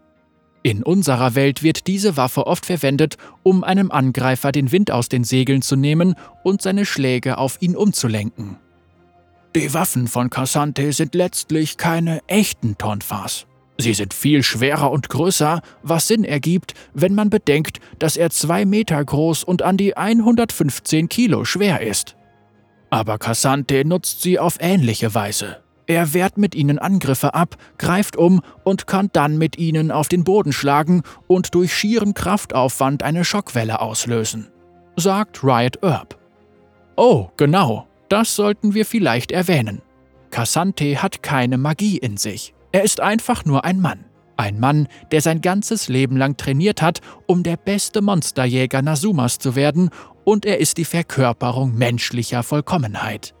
In 0.63 0.81
unserer 0.81 1.35
Welt 1.35 1.61
wird 1.61 1.85
diese 1.87 2.17
Waffe 2.17 2.47
oft 2.47 2.65
verwendet, 2.65 3.17
um 3.43 3.63
einem 3.63 3.91
Angreifer 3.91 4.51
den 4.51 4.71
Wind 4.71 4.89
aus 4.89 5.09
den 5.09 5.23
Segeln 5.23 5.61
zu 5.61 5.75
nehmen 5.75 6.15
und 6.43 6.61
seine 6.61 6.85
Schläge 6.85 7.37
auf 7.37 7.61
ihn 7.61 7.75
umzulenken. 7.75 8.57
Die 9.55 9.73
Waffen 9.73 10.07
von 10.07 10.29
Cassante 10.29 10.91
sind 10.91 11.15
letztlich 11.15 11.77
keine 11.77 12.21
echten 12.27 12.77
Tonfas. 12.77 13.45
Sie 13.77 13.93
sind 13.93 14.13
viel 14.13 14.41
schwerer 14.41 14.91
und 14.91 15.09
größer, 15.09 15.61
was 15.83 16.07
Sinn 16.07 16.23
ergibt, 16.23 16.73
wenn 16.93 17.13
man 17.13 17.29
bedenkt, 17.29 17.79
dass 17.99 18.15
er 18.15 18.29
zwei 18.29 18.65
Meter 18.65 19.03
groß 19.03 19.43
und 19.43 19.63
an 19.63 19.75
die 19.75 19.97
115 19.97 21.09
Kilo 21.09 21.43
schwer 21.43 21.81
ist. 21.81 22.15
Aber 22.89 23.17
Cassante 23.17 23.83
nutzt 23.83 24.21
sie 24.21 24.39
auf 24.39 24.57
ähnliche 24.61 25.13
Weise. 25.13 25.57
Er 25.87 26.13
wehrt 26.13 26.37
mit 26.37 26.55
ihnen 26.55 26.79
Angriffe 26.79 27.33
ab, 27.33 27.57
greift 27.77 28.15
um 28.15 28.41
und 28.63 28.87
kann 28.87 29.09
dann 29.13 29.37
mit 29.37 29.57
ihnen 29.57 29.91
auf 29.91 30.07
den 30.07 30.23
Boden 30.23 30.51
schlagen 30.51 31.03
und 31.27 31.53
durch 31.53 31.75
schieren 31.75 32.13
Kraftaufwand 32.13 33.03
eine 33.03 33.23
Schockwelle 33.23 33.81
auslösen, 33.81 34.47
sagt 34.95 35.43
Riot 35.43 35.79
Herb. 35.83 36.17
Oh, 36.95 37.27
genau, 37.37 37.87
das 38.09 38.35
sollten 38.35 38.73
wir 38.73 38.85
vielleicht 38.85 39.31
erwähnen. 39.31 39.81
Cassante 40.31 41.03
hat 41.03 41.21
keine 41.21 41.57
Magie 41.57 41.97
in 41.97 42.17
sich. 42.17 42.54
Er 42.75 42.83
ist 42.83 42.99
einfach 42.99 43.45
nur 43.45 43.63
ein 43.63 43.79
Mann. 43.79 44.03
Ein 44.35 44.59
Mann, 44.59 44.89
der 45.11 45.21
sein 45.21 45.39
ganzes 45.39 45.87
Leben 45.87 46.17
lang 46.17 46.35
trainiert 46.35 46.81
hat, 46.81 46.99
um 47.25 47.41
der 47.41 47.55
beste 47.55 48.01
Monsterjäger 48.01 48.81
Nasumas 48.81 49.39
zu 49.39 49.55
werden, 49.55 49.91
und 50.25 50.45
er 50.45 50.59
ist 50.59 50.77
die 50.77 50.83
Verkörperung 50.83 51.73
menschlicher 51.73 52.43
Vollkommenheit. 52.43 53.33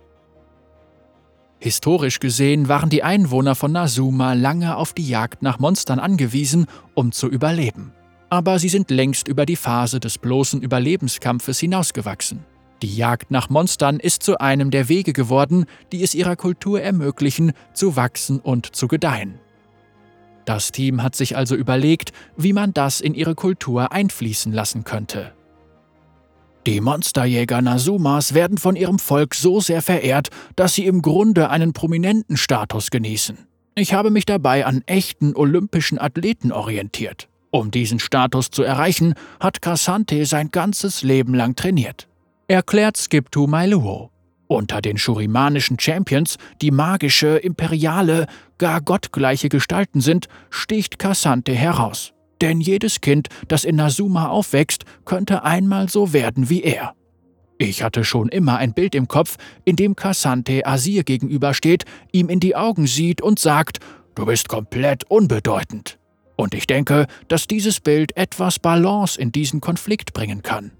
Historisch 1.59 2.21
gesehen 2.21 2.69
waren 2.69 2.89
die 2.89 3.03
Einwohner 3.03 3.55
von 3.55 3.73
Nasuma 3.73 4.31
lange 4.31 4.77
auf 4.77 4.93
die 4.93 5.05
Jagd 5.05 5.41
nach 5.41 5.59
Monstern 5.59 5.99
angewiesen, 5.99 6.67
um 6.93 7.11
zu 7.11 7.27
überleben. 7.27 7.91
Aber 8.29 8.57
sie 8.57 8.69
sind 8.69 8.89
längst 8.89 9.27
über 9.27 9.45
die 9.45 9.57
Phase 9.57 9.99
des 9.99 10.17
bloßen 10.17 10.61
Überlebenskampfes 10.61 11.59
hinausgewachsen. 11.59 12.45
Die 12.81 12.95
Jagd 12.95 13.31
nach 13.31 13.49
Monstern 13.49 13.99
ist 13.99 14.23
zu 14.23 14.39
einem 14.39 14.69
der 14.69 14.89
Wege 14.89 15.13
geworden, 15.13 15.65
die 15.91 16.03
es 16.03 16.13
ihrer 16.13 16.35
Kultur 16.35 16.81
ermöglichen, 16.81 17.53
zu 17.73 17.95
wachsen 17.95 18.39
und 18.39 18.75
zu 18.75 18.87
gedeihen. 18.87 19.39
Das 20.43 20.71
Team 20.71 21.01
hat 21.01 21.15
sich 21.15 21.37
also 21.37 21.55
überlegt, 21.55 22.11
wie 22.37 22.53
man 22.53 22.73
das 22.73 23.01
in 23.01 23.13
ihre 23.13 23.33
Kultur 23.33 23.91
einfließen 23.91 24.51
lassen 24.51 24.83
könnte. 24.83 25.31
Die 26.67 26.81
Monsterjäger 26.81 27.61
Nasumas 27.61 28.33
werden 28.33 28.57
von 28.57 28.75
ihrem 28.75 28.99
Volk 28.99 29.35
so 29.35 29.59
sehr 29.59 29.81
verehrt, 29.81 30.29
dass 30.55 30.75
sie 30.75 30.85
im 30.85 31.01
Grunde 31.01 31.49
einen 31.49 31.73
prominenten 31.73 32.37
Status 32.37 32.91
genießen. 32.91 33.37
Ich 33.75 33.93
habe 33.93 34.09
mich 34.09 34.25
dabei 34.25 34.65
an 34.65 34.83
echten 34.85 35.35
olympischen 35.35 35.99
Athleten 35.99 36.51
orientiert. 36.51 37.27
Um 37.51 37.71
diesen 37.71 37.99
Status 37.99 38.49
zu 38.49 38.63
erreichen, 38.63 39.13
hat 39.39 39.61
Cassante 39.61 40.25
sein 40.25 40.49
ganzes 40.51 41.03
Leben 41.03 41.33
lang 41.33 41.55
trainiert 41.55 42.07
erklärt 42.47 42.97
Skiptu 42.97 43.47
Mailuo. 43.47 44.11
Unter 44.47 44.81
den 44.81 44.97
shurimanischen 44.97 45.79
Champions, 45.79 46.37
die 46.61 46.71
magische, 46.71 47.37
imperiale, 47.37 48.27
gar 48.59 48.81
gottgleiche 48.81 49.49
Gestalten 49.49 50.01
sind, 50.01 50.27
sticht 50.51 50.99
Cassante 50.99 51.53
heraus. 51.53 52.13
Denn 52.41 52.61
jedes 52.61 53.01
Kind, 53.01 53.29
das 53.47 53.63
in 53.63 53.77
Nasuma 53.77 54.27
aufwächst, 54.27 54.85
könnte 55.03 55.43
einmal 55.43 55.89
so 55.89 56.13
werden 56.13 56.49
wie 56.49 56.61
er. 56.61 56.93
Ich 57.57 57.81
hatte 57.81 58.03
schon 58.03 58.27
immer 58.29 58.57
ein 58.57 58.73
Bild 58.73 58.93
im 58.93 59.07
Kopf, 59.07 59.37
in 59.63 59.77
dem 59.77 59.95
Cassante 59.95 60.65
Asir 60.65 61.03
gegenübersteht, 61.03 61.85
ihm 62.11 62.29
in 62.29 62.41
die 62.41 62.55
Augen 62.55 62.85
sieht 62.85 63.21
und 63.21 63.39
sagt, 63.39 63.79
du 64.13 64.25
bist 64.25 64.49
komplett 64.49 65.05
unbedeutend. 65.05 65.97
Und 66.35 66.53
ich 66.53 66.67
denke, 66.67 67.07
dass 67.29 67.47
dieses 67.47 67.79
Bild 67.79 68.15
etwas 68.17 68.59
Balance 68.59 69.19
in 69.19 69.31
diesen 69.31 69.61
Konflikt 69.61 70.13
bringen 70.13 70.41
kann. 70.43 70.71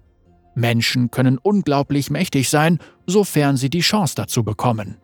Menschen 0.55 1.11
können 1.11 1.37
unglaublich 1.37 2.09
mächtig 2.09 2.49
sein, 2.49 2.79
sofern 3.05 3.57
sie 3.57 3.69
die 3.69 3.81
Chance 3.81 4.15
dazu 4.15 4.43
bekommen. 4.43 4.97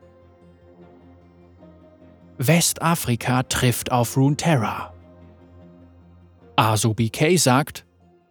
Westafrika 2.38 3.44
trifft 3.44 3.92
auf 3.92 4.18
Runeterra. 4.18 4.94
Asu 6.56 6.94
BK 6.94 7.38
sagt, 7.38 7.86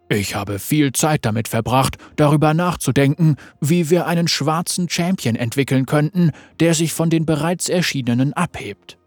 ich 0.09 0.35
habe 0.35 0.59
viel 0.59 0.91
Zeit 0.91 1.23
damit 1.23 1.47
verbracht, 1.47 1.95
darüber 2.17 2.53
nachzudenken, 2.53 3.37
wie 3.61 3.89
wir 3.89 4.07
einen 4.07 4.27
schwarzen 4.27 4.89
Champion 4.89 5.37
entwickeln 5.37 5.85
könnten, 5.85 6.31
der 6.59 6.73
sich 6.73 6.91
von 6.91 7.09
den 7.09 7.25
bereits 7.25 7.69
erschienenen 7.69 8.33
abhebt. 8.33 8.97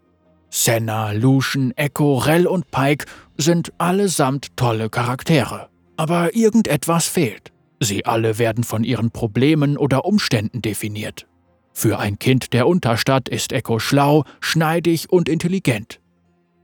Senna, 0.49 1.11
Lucian, 1.11 1.73
Echo, 1.75 2.17
Rell 2.17 2.47
und 2.47 2.71
Pike 2.71 3.05
sind 3.37 3.71
allesamt 3.77 4.57
tolle 4.57 4.89
Charaktere. 4.89 5.69
Aber 5.97 6.35
irgendetwas 6.35 7.07
fehlt. 7.07 7.51
Sie 7.79 8.05
alle 8.05 8.37
werden 8.39 8.63
von 8.63 8.83
ihren 8.83 9.11
Problemen 9.11 9.77
oder 9.77 10.05
Umständen 10.05 10.61
definiert. 10.61 11.27
Für 11.73 11.99
ein 11.99 12.19
Kind 12.19 12.53
der 12.53 12.67
Unterstadt 12.67 13.27
ist 13.27 13.51
Echo 13.51 13.79
schlau, 13.79 14.23
schneidig 14.39 15.09
und 15.09 15.27
intelligent. 15.27 15.99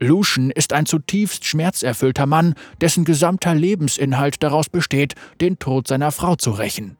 Lucian 0.00 0.50
ist 0.50 0.72
ein 0.72 0.86
zutiefst 0.86 1.44
schmerzerfüllter 1.44 2.26
Mann, 2.26 2.54
dessen 2.80 3.04
gesamter 3.04 3.54
Lebensinhalt 3.54 4.42
daraus 4.42 4.68
besteht, 4.68 5.14
den 5.40 5.58
Tod 5.58 5.86
seiner 5.86 6.10
Frau 6.12 6.34
zu 6.34 6.50
rächen. 6.50 6.96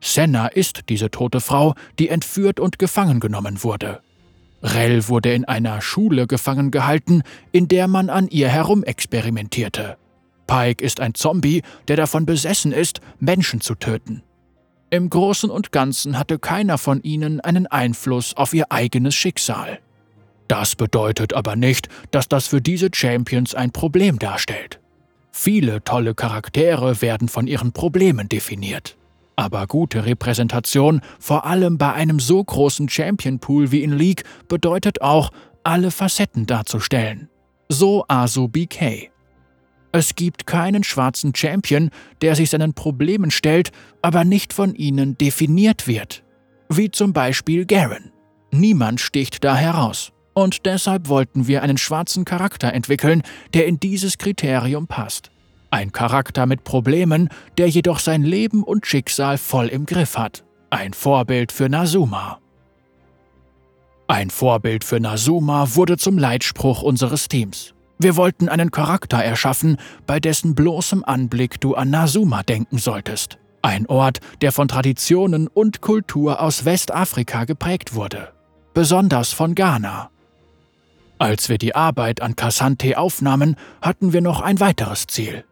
Senna 0.00 0.46
ist 0.46 0.88
diese 0.88 1.10
tote 1.10 1.40
Frau, 1.40 1.74
die 1.98 2.08
entführt 2.08 2.60
und 2.60 2.78
gefangen 2.78 3.20
genommen 3.20 3.62
wurde. 3.62 4.00
Rell 4.62 5.08
wurde 5.08 5.32
in 5.34 5.44
einer 5.44 5.82
Schule 5.82 6.26
gefangen 6.26 6.70
gehalten, 6.70 7.22
in 7.52 7.68
der 7.68 7.88
man 7.88 8.10
an 8.10 8.28
ihr 8.28 8.48
herumexperimentierte. 8.48 9.98
Pike 10.46 10.84
ist 10.84 11.00
ein 11.00 11.14
Zombie, 11.14 11.62
der 11.88 11.96
davon 11.96 12.26
besessen 12.26 12.72
ist, 12.72 13.00
Menschen 13.18 13.60
zu 13.60 13.74
töten. 13.74 14.22
Im 14.90 15.10
Großen 15.10 15.50
und 15.50 15.72
Ganzen 15.72 16.18
hatte 16.18 16.38
keiner 16.38 16.78
von 16.78 17.02
ihnen 17.02 17.40
einen 17.40 17.66
Einfluss 17.66 18.36
auf 18.36 18.54
ihr 18.54 18.70
eigenes 18.70 19.14
Schicksal. 19.14 19.80
Das 20.48 20.76
bedeutet 20.76 21.34
aber 21.34 21.56
nicht, 21.56 21.88
dass 22.12 22.28
das 22.28 22.46
für 22.46 22.60
diese 22.60 22.90
Champions 22.94 23.54
ein 23.54 23.72
Problem 23.72 24.18
darstellt. 24.18 24.78
Viele 25.32 25.82
tolle 25.82 26.14
Charaktere 26.14 27.02
werden 27.02 27.28
von 27.28 27.46
ihren 27.46 27.72
Problemen 27.72 28.28
definiert. 28.28 28.96
Aber 29.34 29.66
gute 29.66 30.06
Repräsentation, 30.06 31.02
vor 31.18 31.44
allem 31.44 31.76
bei 31.76 31.92
einem 31.92 32.20
so 32.20 32.42
großen 32.42 32.88
Champion-Pool 32.88 33.70
wie 33.70 33.82
in 33.82 33.92
League, 33.92 34.24
bedeutet 34.48 35.02
auch, 35.02 35.30
alle 35.62 35.90
Facetten 35.90 36.46
darzustellen. 36.46 37.28
So 37.68 38.04
Asu 38.08 38.48
BK. 38.48 39.10
Es 39.96 40.14
gibt 40.14 40.46
keinen 40.46 40.84
schwarzen 40.84 41.34
Champion, 41.34 41.88
der 42.20 42.36
sich 42.36 42.50
seinen 42.50 42.74
Problemen 42.74 43.30
stellt, 43.30 43.72
aber 44.02 44.24
nicht 44.24 44.52
von 44.52 44.74
ihnen 44.74 45.16
definiert 45.16 45.88
wird. 45.88 46.22
Wie 46.68 46.90
zum 46.90 47.14
Beispiel 47.14 47.64
Garen. 47.64 48.12
Niemand 48.50 49.00
sticht 49.00 49.42
da 49.42 49.56
heraus. 49.56 50.12
Und 50.34 50.66
deshalb 50.66 51.08
wollten 51.08 51.46
wir 51.46 51.62
einen 51.62 51.78
schwarzen 51.78 52.26
Charakter 52.26 52.74
entwickeln, 52.74 53.22
der 53.54 53.66
in 53.66 53.80
dieses 53.80 54.18
Kriterium 54.18 54.86
passt. 54.86 55.30
Ein 55.70 55.92
Charakter 55.92 56.44
mit 56.44 56.62
Problemen, 56.62 57.30
der 57.56 57.70
jedoch 57.70 57.98
sein 57.98 58.22
Leben 58.22 58.64
und 58.64 58.86
Schicksal 58.86 59.38
voll 59.38 59.68
im 59.68 59.86
Griff 59.86 60.18
hat. 60.18 60.44
Ein 60.68 60.92
Vorbild 60.92 61.52
für 61.52 61.70
Nazuma. 61.70 62.38
Ein 64.08 64.28
Vorbild 64.28 64.84
für 64.84 65.00
Nazuma 65.00 65.74
wurde 65.74 65.96
zum 65.96 66.18
Leitspruch 66.18 66.82
unseres 66.82 67.28
Teams. 67.28 67.72
Wir 67.98 68.16
wollten 68.16 68.48
einen 68.48 68.70
Charakter 68.70 69.18
erschaffen, 69.18 69.78
bei 70.06 70.20
dessen 70.20 70.54
bloßem 70.54 71.04
Anblick 71.04 71.60
du 71.60 71.74
an 71.74 71.90
Nasuma 71.90 72.42
denken 72.42 72.78
solltest. 72.78 73.38
Ein 73.62 73.86
Ort, 73.86 74.20
der 74.42 74.52
von 74.52 74.68
Traditionen 74.68 75.48
und 75.48 75.80
Kultur 75.80 76.40
aus 76.40 76.64
Westafrika 76.64 77.44
geprägt 77.44 77.94
wurde. 77.94 78.32
Besonders 78.74 79.32
von 79.32 79.54
Ghana. 79.54 80.10
Als 81.18 81.48
wir 81.48 81.56
die 81.56 81.74
Arbeit 81.74 82.20
an 82.20 82.36
Cassante 82.36 82.98
aufnahmen, 82.98 83.56
hatten 83.80 84.12
wir 84.12 84.20
noch 84.20 84.42
ein 84.42 84.60
weiteres 84.60 85.06
Ziel. 85.06 85.44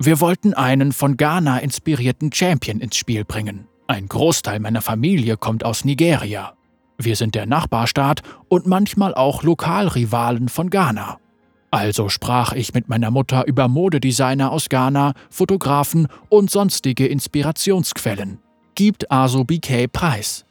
Wir 0.00 0.20
wollten 0.20 0.52
einen 0.52 0.90
von 0.90 1.16
Ghana 1.16 1.58
inspirierten 1.58 2.32
Champion 2.32 2.80
ins 2.80 2.96
Spiel 2.96 3.24
bringen. 3.24 3.68
Ein 3.86 4.08
Großteil 4.08 4.58
meiner 4.58 4.82
Familie 4.82 5.36
kommt 5.36 5.64
aus 5.64 5.84
Nigeria. 5.84 6.54
Wir 6.98 7.14
sind 7.14 7.36
der 7.36 7.46
Nachbarstaat 7.46 8.22
und 8.48 8.66
manchmal 8.66 9.14
auch 9.14 9.44
Lokalrivalen 9.44 10.48
von 10.48 10.70
Ghana. 10.70 11.18
Also 11.72 12.10
sprach 12.10 12.52
ich 12.52 12.74
mit 12.74 12.90
meiner 12.90 13.10
Mutter 13.10 13.46
über 13.46 13.66
Modedesigner 13.66 14.52
aus 14.52 14.68
Ghana, 14.68 15.14
Fotografen 15.30 16.06
und 16.28 16.50
sonstige 16.50 17.06
Inspirationsquellen. 17.06 18.38
Gibt 18.74 19.10
Aso 19.10 19.44
BK 19.44 19.88
preis. 19.88 20.44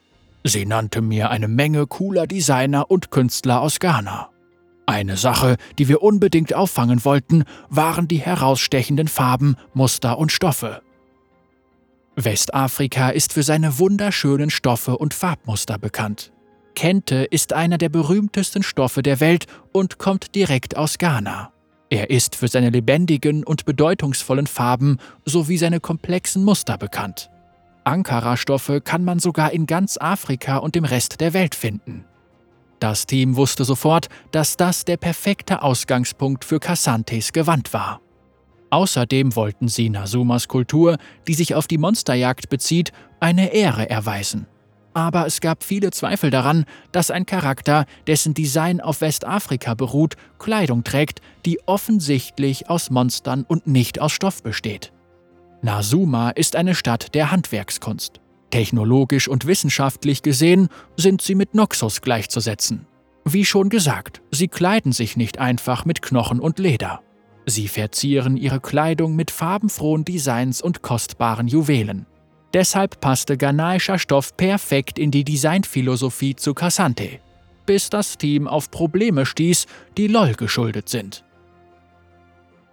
Sie 0.44 0.66
nannte 0.66 1.04
mir 1.04 1.30
eine 1.30 1.48
Menge 1.48 1.86
cooler 1.86 2.26
Designer 2.26 2.90
und 2.90 3.12
Künstler 3.12 3.62
aus 3.62 3.80
Ghana. 3.80 4.30
Eine 4.88 5.16
Sache, 5.16 5.58
die 5.78 5.88
wir 5.88 6.02
unbedingt 6.02 6.56
auffangen 6.56 7.06
wollten, 7.06 7.44
waren 7.70 8.08
die 8.08 8.18
herausstechenden 8.18 9.08
Farben, 9.08 9.58
Muster 9.76 10.18
und 10.18 10.32
Stoffe. 10.32 10.82
Westafrika 12.16 13.10
ist 13.10 13.32
für 13.32 13.44
seine 13.44 13.78
wunderschönen 13.78 14.50
Stoffe 14.50 14.98
und 14.98 15.14
Farbmuster 15.14 15.78
bekannt. 15.78 16.32
Kente 16.76 17.24
ist 17.24 17.54
einer 17.54 17.78
der 17.78 17.90
berühmtesten 17.90 18.64
Stoffe 18.64 19.04
der 19.04 19.20
Welt 19.20 19.46
und 19.72 19.98
kommt 19.98 20.36
direkt 20.36 20.78
aus 20.78 20.98
Ghana. 20.98 21.52
Er 21.90 22.10
ist 22.10 22.36
für 22.36 22.48
seine 22.48 22.70
lebendigen 22.70 23.44
und 23.44 23.66
bedeutungsvollen 23.66 24.48
Farben 24.48 24.98
sowie 25.26 25.58
seine 25.58 25.80
komplexen 25.80 26.44
Muster 26.44 26.78
bekannt. 26.78 27.30
Ankara-Stoffe 27.84 28.80
kann 28.80 29.04
man 29.04 29.20
sogar 29.20 29.52
in 29.52 29.66
ganz 29.66 29.98
Afrika 29.98 30.58
und 30.58 30.76
dem 30.76 30.86
Rest 30.86 31.20
der 31.20 31.34
Welt 31.34 31.56
finden. 31.56 32.06
Das 32.80 33.06
Team 33.06 33.36
wusste 33.36 33.64
sofort, 33.64 34.08
dass 34.32 34.58
das 34.58 34.86
der 34.86 34.98
perfekte 34.98 35.62
Ausgangspunkt 35.62 36.46
für 36.46 36.60
Cassantes 36.60 37.34
Gewand 37.34 37.74
war. 37.74 38.02
Außerdem 38.72 39.36
wollten 39.36 39.68
sie 39.68 39.90
Nasumas 39.90 40.48
Kultur, 40.48 40.98
die 41.28 41.34
sich 41.34 41.56
auf 41.56 41.68
die 41.68 41.78
Monsterjagd 41.78 42.50
bezieht, 42.50 42.92
eine 43.20 43.54
Ehre 43.54 43.90
erweisen. 43.90 44.48
Aber 44.94 45.26
es 45.26 45.40
gab 45.40 45.64
viele 45.64 45.92
Zweifel 45.92 46.30
daran, 46.32 46.66
dass 46.92 47.12
ein 47.12 47.26
Charakter, 47.26 47.86
dessen 48.08 48.34
Design 48.34 48.82
auf 48.82 49.02
Westafrika 49.02 49.74
beruht, 49.74 50.16
Kleidung 50.38 50.84
trägt, 50.84 51.22
die 51.46 51.60
offensichtlich 51.66 52.70
aus 52.70 52.90
Monstern 52.90 53.44
und 53.44 53.68
nicht 53.68 54.02
aus 54.02 54.12
Stoff 54.12 54.44
besteht. 54.44 54.92
Nasuma 55.62 56.32
ist 56.32 56.56
eine 56.56 56.76
Stadt 56.76 57.14
der 57.14 57.32
Handwerkskunst. 57.32 58.20
Technologisch 58.50 59.28
und 59.30 59.46
wissenschaftlich 59.46 60.24
gesehen 60.24 60.68
sind 60.98 61.22
sie 61.22 61.36
mit 61.36 61.56
Noxus 61.56 62.02
gleichzusetzen. 62.02 62.86
Wie 63.24 63.46
schon 63.46 63.70
gesagt, 63.70 64.22
sie 64.32 64.48
kleiden 64.48 64.92
sich 64.92 65.16
nicht 65.16 65.38
einfach 65.38 65.86
mit 65.86 66.02
Knochen 66.02 66.40
und 66.40 66.60
Leder. 66.60 67.02
Sie 67.46 67.68
verzieren 67.68 68.38
ihre 68.38 68.60
Kleidung 68.60 69.16
mit 69.16 69.32
farbenfrohen 69.32 70.04
Designs 70.04 70.62
und 70.62 70.82
kostbaren 70.82 71.48
Juwelen. 71.48 72.08
Deshalb 72.54 73.00
passte 73.00 73.38
ghanaischer 73.38 73.98
Stoff 73.98 74.36
perfekt 74.36 75.00
in 75.00 75.12
die 75.12 75.24
Designphilosophie 75.24 76.36
zu 76.36 76.54
Cassante, 76.54 77.20
bis 77.66 77.90
das 77.90 78.18
Team 78.18 78.48
auf 78.48 78.72
Probleme 78.72 79.26
stieß, 79.26 79.68
die 79.98 80.08
LOL 80.08 80.34
geschuldet 80.34 80.90
sind. 80.90 81.24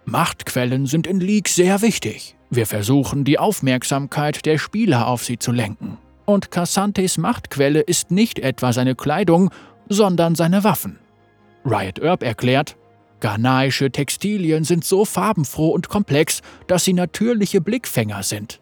Machtquellen 0.05 0.85
sind 0.85 1.07
in 1.07 1.19
League 1.19 1.47
sehr 1.47 1.81
wichtig. 1.81 2.35
Wir 2.49 2.65
versuchen, 2.65 3.23
die 3.23 3.39
Aufmerksamkeit 3.39 4.45
der 4.45 4.57
Spieler 4.57 5.07
auf 5.07 5.23
sie 5.23 5.37
zu 5.37 5.51
lenken. 5.51 5.97
Und 6.25 6.51
Cassantes 6.51 7.17
Machtquelle 7.17 7.81
ist 7.81 8.11
nicht 8.11 8.39
etwa 8.39 8.73
seine 8.73 8.95
Kleidung, 8.95 9.51
sondern 9.87 10.35
seine 10.35 10.63
Waffen. 10.63 10.99
Riot 11.63 12.01
Herb 12.01 12.23
erklärt, 12.23 12.75
Ghanaische 13.19 13.91
Textilien 13.91 14.63
sind 14.63 14.85
so 14.85 15.03
farbenfroh 15.03 15.69
und 15.69 15.89
komplex, 15.89 16.41
dass 16.67 16.85
sie 16.85 16.93
natürliche 16.93 17.59
Blickfänger 17.59 18.23
sind. 18.23 18.61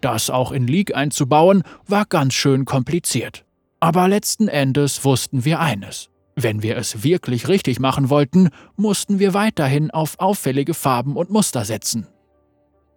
Das 0.00 0.30
auch 0.30 0.52
in 0.52 0.66
League 0.66 0.94
einzubauen, 0.94 1.62
war 1.86 2.04
ganz 2.04 2.34
schön 2.34 2.64
kompliziert. 2.64 3.44
Aber 3.80 4.08
letzten 4.08 4.48
Endes 4.48 5.04
wussten 5.04 5.44
wir 5.44 5.60
eines. 5.60 6.10
Wenn 6.34 6.62
wir 6.62 6.76
es 6.76 7.02
wirklich 7.02 7.48
richtig 7.48 7.80
machen 7.80 8.10
wollten, 8.10 8.50
mussten 8.76 9.18
wir 9.18 9.34
weiterhin 9.34 9.90
auf 9.90 10.20
auffällige 10.20 10.74
Farben 10.74 11.16
und 11.16 11.30
Muster 11.30 11.64
setzen. 11.64 12.06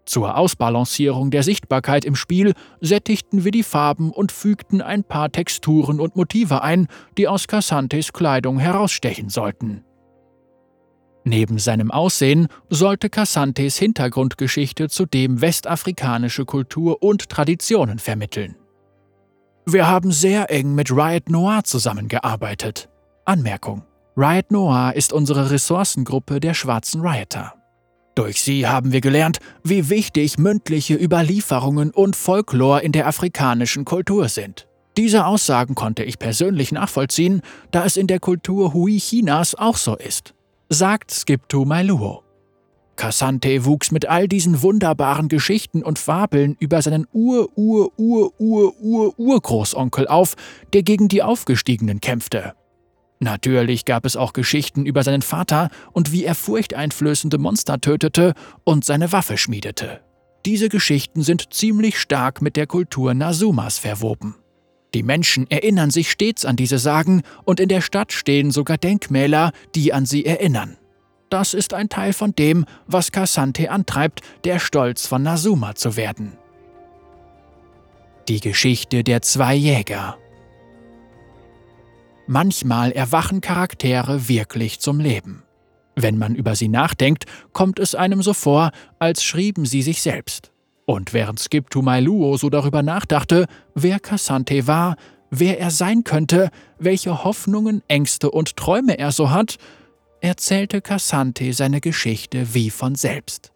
Zur 0.06 0.38
Ausbalancierung 0.38 1.32
der 1.32 1.44
Sichtbarkeit 1.44 2.06
im 2.06 2.16
Spiel 2.16 2.54
sättigten 2.82 3.44
wir 3.44 3.52
die 3.52 3.64
Farben 3.64 4.12
und 4.12 4.32
fügten 4.32 4.82
ein 4.82 5.04
paar 5.04 5.32
Texturen 5.32 6.00
und 6.00 6.16
Motive 6.16 6.62
ein, 6.62 6.88
die 7.18 7.28
aus 7.28 7.48
Cassantes 7.48 8.12
Kleidung 8.12 8.60
herausstechen 8.60 9.30
sollten. 9.30 9.84
Neben 11.24 11.60
seinem 11.60 11.92
Aussehen 11.92 12.48
sollte 12.70 13.10
Cassantes 13.10 13.78
Hintergrundgeschichte 13.78 14.90
zudem 14.90 15.42
westafrikanische 15.42 16.46
Kultur 16.46 17.04
und 17.04 17.30
Traditionen 17.30 18.00
vermitteln. 18.00 18.56
Wir 19.68 19.88
haben 19.88 20.12
sehr 20.12 20.50
eng 20.50 20.74
mit 20.74 20.92
Riot 20.92 21.30
Noir 21.30 21.64
zusammengearbeitet. 21.64 22.90
Anmerkung. 23.26 23.84
Riot 24.18 24.52
Noir 24.52 24.94
ist 24.96 25.14
unsere 25.14 25.52
Ressourcengruppe 25.52 26.40
der 26.40 26.56
schwarzen 26.56 27.02
Rioter. 27.02 27.54
Durch 28.16 28.42
sie 28.42 28.68
haben 28.68 28.92
wir 28.92 29.00
gelernt, 29.00 29.38
wie 29.64 29.90
wichtig 29.90 30.38
mündliche 30.38 30.96
Überlieferungen 30.96 31.92
und 31.92 32.16
Folklore 32.16 32.82
in 32.82 32.92
der 32.92 33.08
afrikanischen 33.08 33.86
Kultur 33.86 34.28
sind. 34.28 34.68
Diese 34.98 35.26
Aussagen 35.26 35.76
konnte 35.76 36.04
ich 36.04 36.20
persönlich 36.20 36.72
nachvollziehen, 36.72 37.42
da 37.70 37.86
es 37.86 37.96
in 37.96 38.08
der 38.08 38.20
Kultur 38.20 38.74
Hui 38.74 38.98
Chinas 38.98 39.56
auch 39.56 39.78
so 39.78 39.96
ist 39.96 40.34
sagt 40.74 41.12
Skipto 41.12 41.66
Mailuo. 41.66 42.24
Cassante 42.96 43.66
wuchs 43.66 43.92
mit 43.92 44.08
all 44.08 44.30
diesen 44.30 44.62
wunderbaren 44.62 45.28
Geschichten 45.28 45.84
und 45.84 46.00
Fabeln 46.00 46.56
über 46.60 46.82
seinen 46.82 47.06
Ur-Ur-Ur-Ur-Ur-Urgroßonkel 47.12 50.08
auf, 50.08 50.36
der 50.72 50.84
gegen 50.84 51.10
die 51.10 51.24
Aufgestiegenen 51.24 52.00
kämpfte. 52.00 52.54
Natürlich 53.20 53.84
gab 53.84 54.06
es 54.06 54.16
auch 54.16 54.32
Geschichten 54.32 54.86
über 54.86 55.04
seinen 55.04 55.24
Vater 55.24 55.70
und 55.92 56.14
wie 56.14 56.24
er 56.24 56.36
furchteinflößende 56.36 57.38
Monster 57.38 57.82
tötete 57.82 58.34
und 58.64 58.86
seine 58.86 59.12
Waffe 59.12 59.38
schmiedete. 59.38 60.00
Diese 60.46 60.70
Geschichten 60.70 61.22
sind 61.22 61.54
ziemlich 61.54 62.00
stark 62.00 62.42
mit 62.42 62.56
der 62.56 62.68
Kultur 62.68 63.14
Nasumas 63.14 63.78
verwoben. 63.78 64.41
Die 64.94 65.04
Menschen 65.04 65.50
erinnern 65.50 65.90
sich 65.90 66.12
stets 66.12 66.46
an 66.46 66.56
diese 66.56 66.78
Sagen 66.78 67.22
und 67.46 67.60
in 67.60 67.70
der 67.70 67.82
Stadt 67.82 68.12
stehen 68.12 68.52
sogar 68.52 68.78
Denkmäler, 68.78 69.52
die 69.74 69.94
an 69.94 70.06
sie 70.06 70.26
erinnern. 70.26 70.78
Das 71.30 71.54
ist 71.54 71.74
ein 71.74 71.88
Teil 71.88 72.12
von 72.12 72.36
dem, 72.36 72.66
was 72.88 73.14
Cassante 73.14 73.72
antreibt, 73.72 74.22
der 74.44 74.60
Stolz 74.60 75.08
von 75.08 75.24
Nasuma 75.24 75.76
zu 75.76 75.96
werden. 75.96 76.38
Die 78.28 78.42
Geschichte 78.42 79.04
der 79.04 79.22
zwei 79.22 79.56
Jäger 79.56 80.18
Manchmal 82.28 82.92
erwachen 82.92 83.42
Charaktere 83.42 84.30
wirklich 84.30 84.80
zum 84.80 85.00
Leben. 85.00 85.44
Wenn 85.96 86.18
man 86.18 86.36
über 86.36 86.56
sie 86.56 86.70
nachdenkt, 86.70 87.26
kommt 87.52 87.80
es 87.80 87.96
einem 87.96 88.22
so 88.22 88.34
vor, 88.34 88.72
als 89.00 89.24
schrieben 89.24 89.66
sie 89.66 89.82
sich 89.82 90.02
selbst. 90.02 90.51
Und 90.92 91.14
während 91.14 91.40
Skip 91.40 91.70
to 91.70 91.82
Mailuo 91.82 92.36
so 92.36 92.50
darüber 92.50 92.84
nachdachte, 92.84 93.46
wer 93.76 94.02
Cassante 94.02 94.68
war, 94.68 94.98
wer 95.30 95.58
er 95.58 95.72
sein 95.72 96.04
könnte, 96.04 96.50
welche 96.80 97.24
Hoffnungen, 97.24 97.82
Ängste 97.88 98.30
und 98.30 98.58
Träume 98.58 99.00
er 99.00 99.14
so 99.14 99.30
hat, 99.30 99.56
erzählte 100.20 100.82
Cassante 100.82 101.54
seine 101.54 101.80
Geschichte 101.80 102.54
wie 102.54 102.70
von 102.70 102.96
selbst. 102.96 103.54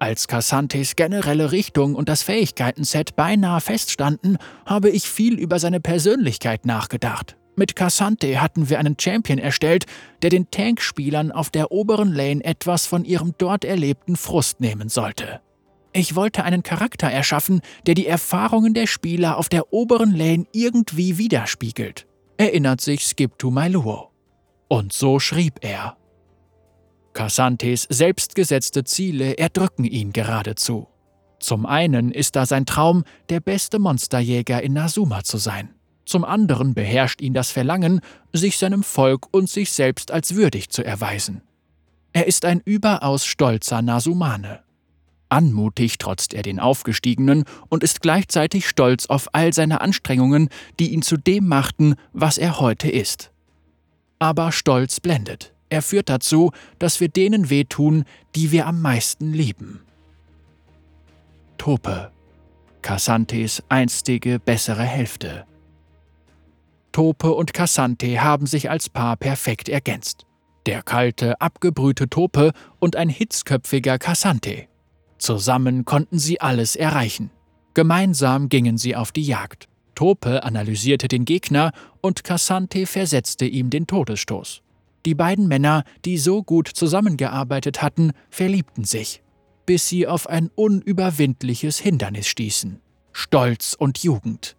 Als 0.00 0.26
Cassantes 0.26 0.96
generelle 0.96 1.52
Richtung 1.52 1.94
und 1.94 2.08
das 2.08 2.24
Fähigkeitenset 2.24 3.14
beinahe 3.14 3.60
feststanden, 3.60 4.38
habe 4.66 4.90
ich 4.90 5.08
viel 5.08 5.38
über 5.38 5.60
seine 5.60 5.78
Persönlichkeit 5.78 6.66
nachgedacht. 6.66 7.36
Mit 7.54 7.76
Cassante 7.76 8.40
hatten 8.40 8.68
wir 8.68 8.80
einen 8.80 8.96
Champion 8.98 9.38
erstellt, 9.38 9.86
der 10.22 10.30
den 10.30 10.50
Tankspielern 10.50 11.30
auf 11.30 11.50
der 11.50 11.70
oberen 11.70 12.12
Lane 12.12 12.44
etwas 12.44 12.86
von 12.86 13.04
ihrem 13.04 13.34
dort 13.38 13.64
erlebten 13.64 14.16
Frust 14.16 14.58
nehmen 14.58 14.88
sollte. 14.88 15.40
Ich 15.92 16.14
wollte 16.16 16.44
einen 16.44 16.62
Charakter 16.62 17.08
erschaffen, 17.08 17.60
der 17.86 17.94
die 17.94 18.06
Erfahrungen 18.06 18.72
der 18.72 18.86
Spieler 18.86 19.36
auf 19.36 19.48
der 19.48 19.72
oberen 19.72 20.16
Lane 20.16 20.46
irgendwie 20.52 21.18
widerspiegelt, 21.18 22.06
erinnert 22.38 22.80
sich 22.80 23.04
Skip 23.04 23.38
to 23.38 23.50
Mailuo. 23.50 24.10
Und 24.68 24.92
so 24.92 25.18
schrieb 25.18 25.58
er. 25.60 25.98
Cassantes 27.12 27.86
selbstgesetzte 27.90 28.84
Ziele 28.84 29.36
erdrücken 29.36 29.84
ihn 29.84 30.14
geradezu. 30.14 30.88
Zum 31.40 31.66
einen 31.66 32.10
ist 32.10 32.36
da 32.36 32.46
sein 32.46 32.64
Traum, 32.64 33.04
der 33.28 33.40
beste 33.40 33.78
Monsterjäger 33.78 34.62
in 34.62 34.72
Nasuma 34.72 35.24
zu 35.24 35.36
sein. 35.36 35.74
Zum 36.06 36.24
anderen 36.24 36.72
beherrscht 36.72 37.20
ihn 37.20 37.34
das 37.34 37.50
Verlangen, 37.50 38.00
sich 38.32 38.56
seinem 38.56 38.82
Volk 38.82 39.26
und 39.30 39.50
sich 39.50 39.72
selbst 39.72 40.10
als 40.10 40.34
würdig 40.34 40.70
zu 40.70 40.82
erweisen. 40.84 41.42
Er 42.12 42.26
ist 42.26 42.44
ein 42.44 42.60
überaus 42.64 43.26
stolzer 43.26 43.82
Nasumane. 43.82 44.62
Anmutig 45.32 45.96
trotzt 45.96 46.34
er 46.34 46.42
den 46.42 46.60
Aufgestiegenen 46.60 47.44
und 47.70 47.82
ist 47.82 48.02
gleichzeitig 48.02 48.68
stolz 48.68 49.06
auf 49.06 49.34
all 49.34 49.54
seine 49.54 49.80
Anstrengungen, 49.80 50.50
die 50.78 50.92
ihn 50.92 51.00
zu 51.00 51.16
dem 51.16 51.48
machten, 51.48 51.94
was 52.12 52.36
er 52.36 52.60
heute 52.60 52.90
ist. 52.90 53.32
Aber 54.18 54.52
Stolz 54.52 55.00
blendet. 55.00 55.54
Er 55.70 55.80
führt 55.80 56.10
dazu, 56.10 56.52
dass 56.78 57.00
wir 57.00 57.08
denen 57.08 57.48
wehtun, 57.48 58.04
die 58.34 58.52
wir 58.52 58.66
am 58.66 58.82
meisten 58.82 59.32
lieben. 59.32 59.80
Tope. 61.56 62.12
Cassantes 62.82 63.62
einstige 63.70 64.38
bessere 64.38 64.82
Hälfte. 64.82 65.46
Tope 66.92 67.32
und 67.32 67.54
Cassante 67.54 68.22
haben 68.22 68.44
sich 68.44 68.68
als 68.68 68.90
Paar 68.90 69.16
perfekt 69.16 69.70
ergänzt. 69.70 70.26
Der 70.66 70.82
kalte, 70.82 71.40
abgebrühte 71.40 72.10
Tope 72.10 72.52
und 72.80 72.96
ein 72.96 73.08
hitzköpfiger 73.08 73.98
Cassante. 73.98 74.68
Zusammen 75.22 75.84
konnten 75.84 76.18
sie 76.18 76.40
alles 76.40 76.74
erreichen. 76.74 77.30
Gemeinsam 77.74 78.48
gingen 78.48 78.76
sie 78.76 78.96
auf 78.96 79.12
die 79.12 79.22
Jagd. 79.22 79.68
Tope 79.94 80.42
analysierte 80.42 81.06
den 81.06 81.24
Gegner 81.24 81.70
und 82.00 82.24
Cassante 82.24 82.86
versetzte 82.86 83.44
ihm 83.44 83.70
den 83.70 83.86
Todesstoß. 83.86 84.62
Die 85.06 85.14
beiden 85.14 85.46
Männer, 85.46 85.84
die 86.04 86.18
so 86.18 86.42
gut 86.42 86.66
zusammengearbeitet 86.66 87.82
hatten, 87.82 88.10
verliebten 88.30 88.82
sich, 88.82 89.22
bis 89.64 89.88
sie 89.88 90.08
auf 90.08 90.28
ein 90.28 90.50
unüberwindliches 90.56 91.78
Hindernis 91.78 92.26
stießen. 92.26 92.80
Stolz 93.12 93.76
und 93.78 94.02
Jugend. 94.02 94.56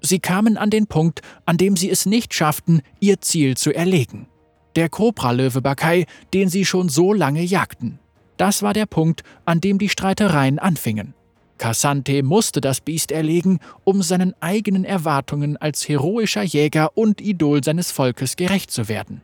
Sie 0.00 0.20
kamen 0.20 0.56
an 0.56 0.70
den 0.70 0.86
Punkt, 0.86 1.22
an 1.44 1.56
dem 1.56 1.76
sie 1.76 1.90
es 1.90 2.06
nicht 2.06 2.32
schafften, 2.34 2.82
ihr 3.00 3.20
Ziel 3.20 3.56
zu 3.56 3.74
erlegen. 3.74 4.28
der 4.76 4.88
Cobra-Löwe 4.88 5.60
Bakai, 5.60 6.06
den 6.32 6.48
sie 6.48 6.64
schon 6.64 6.88
so 6.88 7.12
lange 7.12 7.42
jagten. 7.42 7.98
Das 8.40 8.62
war 8.62 8.72
der 8.72 8.86
Punkt, 8.86 9.22
an 9.44 9.60
dem 9.60 9.76
die 9.76 9.90
Streitereien 9.90 10.58
anfingen. 10.58 11.12
Cassante 11.58 12.22
musste 12.22 12.62
das 12.62 12.80
Biest 12.80 13.12
erlegen, 13.12 13.58
um 13.84 14.00
seinen 14.00 14.32
eigenen 14.40 14.86
Erwartungen 14.86 15.58
als 15.58 15.86
heroischer 15.86 16.42
Jäger 16.42 16.96
und 16.96 17.20
Idol 17.20 17.62
seines 17.62 17.90
Volkes 17.90 18.36
gerecht 18.36 18.70
zu 18.70 18.88
werden. 18.88 19.20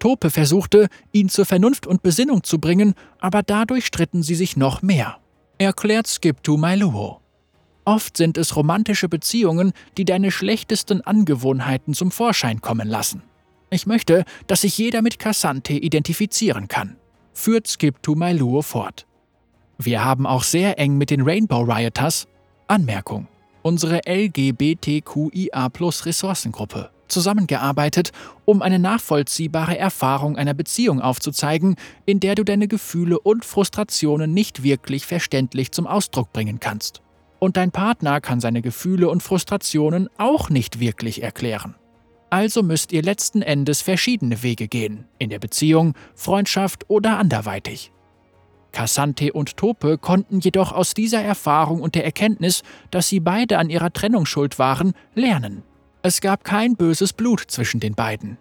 Tope 0.00 0.30
versuchte, 0.30 0.88
ihn 1.12 1.28
zur 1.28 1.44
Vernunft 1.44 1.86
und 1.86 2.02
Besinnung 2.02 2.42
zu 2.42 2.58
bringen, 2.58 2.94
aber 3.20 3.44
dadurch 3.44 3.86
stritten 3.86 4.24
sie 4.24 4.34
sich 4.34 4.56
noch 4.56 4.82
mehr. 4.82 5.18
Erklärt 5.58 6.08
Skip 6.08 6.42
to 6.42 6.56
Mailuo. 6.56 7.20
Oft 7.84 8.16
sind 8.16 8.36
es 8.36 8.56
romantische 8.56 9.08
Beziehungen, 9.08 9.72
die 9.96 10.04
deine 10.04 10.32
schlechtesten 10.32 11.00
Angewohnheiten 11.00 11.94
zum 11.94 12.10
Vorschein 12.10 12.60
kommen 12.60 12.88
lassen. 12.88 13.22
Ich 13.70 13.86
möchte, 13.86 14.24
dass 14.48 14.62
sich 14.62 14.76
jeder 14.76 15.00
mit 15.00 15.20
Cassante 15.20 15.74
identifizieren 15.74 16.66
kann, 16.66 16.96
führt 17.38 17.68
Skip 17.68 18.02
to 18.02 18.16
Mailuo 18.16 18.62
fort. 18.62 19.06
Wir 19.78 20.04
haben 20.04 20.26
auch 20.26 20.42
sehr 20.42 20.78
eng 20.78 20.98
mit 20.98 21.10
den 21.10 21.22
Rainbow 21.22 21.60
Rioters 21.60 22.26
Anmerkung. 22.66 23.28
Unsere 23.62 24.00
LGBTQIA 24.06 25.70
Ressourcengruppe 25.78 26.90
zusammengearbeitet, 27.06 28.10
um 28.44 28.60
eine 28.60 28.78
nachvollziehbare 28.78 29.78
Erfahrung 29.78 30.36
einer 30.36 30.52
Beziehung 30.52 31.00
aufzuzeigen, 31.00 31.76
in 32.04 32.20
der 32.20 32.34
du 32.34 32.44
deine 32.44 32.68
Gefühle 32.68 33.18
und 33.18 33.44
Frustrationen 33.44 34.34
nicht 34.34 34.62
wirklich 34.62 35.06
verständlich 35.06 35.70
zum 35.72 35.86
Ausdruck 35.86 36.32
bringen 36.32 36.60
kannst. 36.60 37.02
Und 37.38 37.56
dein 37.56 37.70
Partner 37.70 38.20
kann 38.20 38.40
seine 38.40 38.62
Gefühle 38.62 39.08
und 39.08 39.22
Frustrationen 39.22 40.10
auch 40.18 40.50
nicht 40.50 40.80
wirklich 40.80 41.22
erklären. 41.22 41.76
Also 42.30 42.62
müsst 42.62 42.92
ihr 42.92 43.02
letzten 43.02 43.42
Endes 43.42 43.80
verschiedene 43.80 44.42
Wege 44.42 44.68
gehen, 44.68 45.06
in 45.18 45.30
der 45.30 45.38
Beziehung, 45.38 45.94
Freundschaft 46.14 46.88
oder 46.88 47.18
anderweitig. 47.18 47.92
Cassante 48.72 49.32
und 49.32 49.56
Tope 49.56 49.96
konnten 49.96 50.40
jedoch 50.40 50.72
aus 50.72 50.92
dieser 50.92 51.22
Erfahrung 51.22 51.80
und 51.80 51.94
der 51.94 52.04
Erkenntnis, 52.04 52.62
dass 52.90 53.08
sie 53.08 53.20
beide 53.20 53.58
an 53.58 53.70
ihrer 53.70 53.92
Trennung 53.92 54.26
schuld 54.26 54.58
waren, 54.58 54.92
lernen. 55.14 55.62
Es 56.02 56.20
gab 56.20 56.44
kein 56.44 56.76
böses 56.76 57.12
Blut 57.12 57.40
zwischen 57.48 57.80
den 57.80 57.94
beiden. 57.94 58.38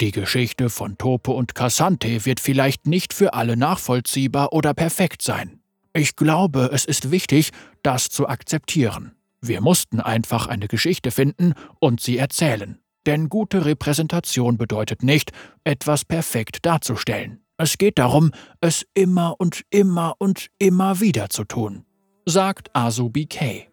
Die 0.00 0.12
Geschichte 0.12 0.70
von 0.70 0.98
Tope 0.98 1.32
und 1.32 1.54
Cassante 1.54 2.24
wird 2.24 2.38
vielleicht 2.38 2.86
nicht 2.86 3.14
für 3.14 3.34
alle 3.34 3.56
nachvollziehbar 3.56 4.52
oder 4.52 4.74
perfekt 4.74 5.22
sein. 5.22 5.60
Ich 5.94 6.16
glaube, 6.16 6.70
es 6.72 6.84
ist 6.84 7.10
wichtig, 7.10 7.50
das 7.82 8.10
zu 8.10 8.28
akzeptieren. 8.28 9.15
Wir 9.48 9.60
mussten 9.60 10.00
einfach 10.00 10.46
eine 10.46 10.68
Geschichte 10.68 11.10
finden 11.10 11.54
und 11.80 12.00
sie 12.00 12.18
erzählen. 12.18 12.78
Denn 13.06 13.28
gute 13.28 13.64
Repräsentation 13.64 14.58
bedeutet 14.58 15.02
nicht, 15.02 15.30
etwas 15.64 16.04
perfekt 16.04 16.66
darzustellen. 16.66 17.40
Es 17.58 17.78
geht 17.78 17.98
darum, 17.98 18.32
es 18.60 18.84
immer 18.94 19.36
und 19.38 19.62
immer 19.70 20.14
und 20.18 20.48
immer 20.58 21.00
wieder 21.00 21.30
zu 21.30 21.44
tun, 21.44 21.86
sagt 22.26 22.74
Asu 22.74 23.08
BK. 23.08 23.68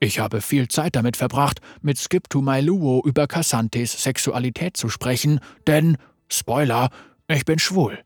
Ich 0.00 0.18
habe 0.18 0.40
viel 0.40 0.68
Zeit 0.68 0.96
damit 0.96 1.16
verbracht, 1.16 1.60
mit 1.82 1.98
Skip 1.98 2.28
to 2.28 2.40
My 2.40 2.60
Luo 2.60 3.02
über 3.04 3.26
Cassantes 3.26 4.02
Sexualität 4.02 4.76
zu 4.76 4.88
sprechen, 4.88 5.40
denn, 5.66 5.96
Spoiler, 6.30 6.90
ich 7.28 7.44
bin 7.44 7.58
schwul. 7.58 7.98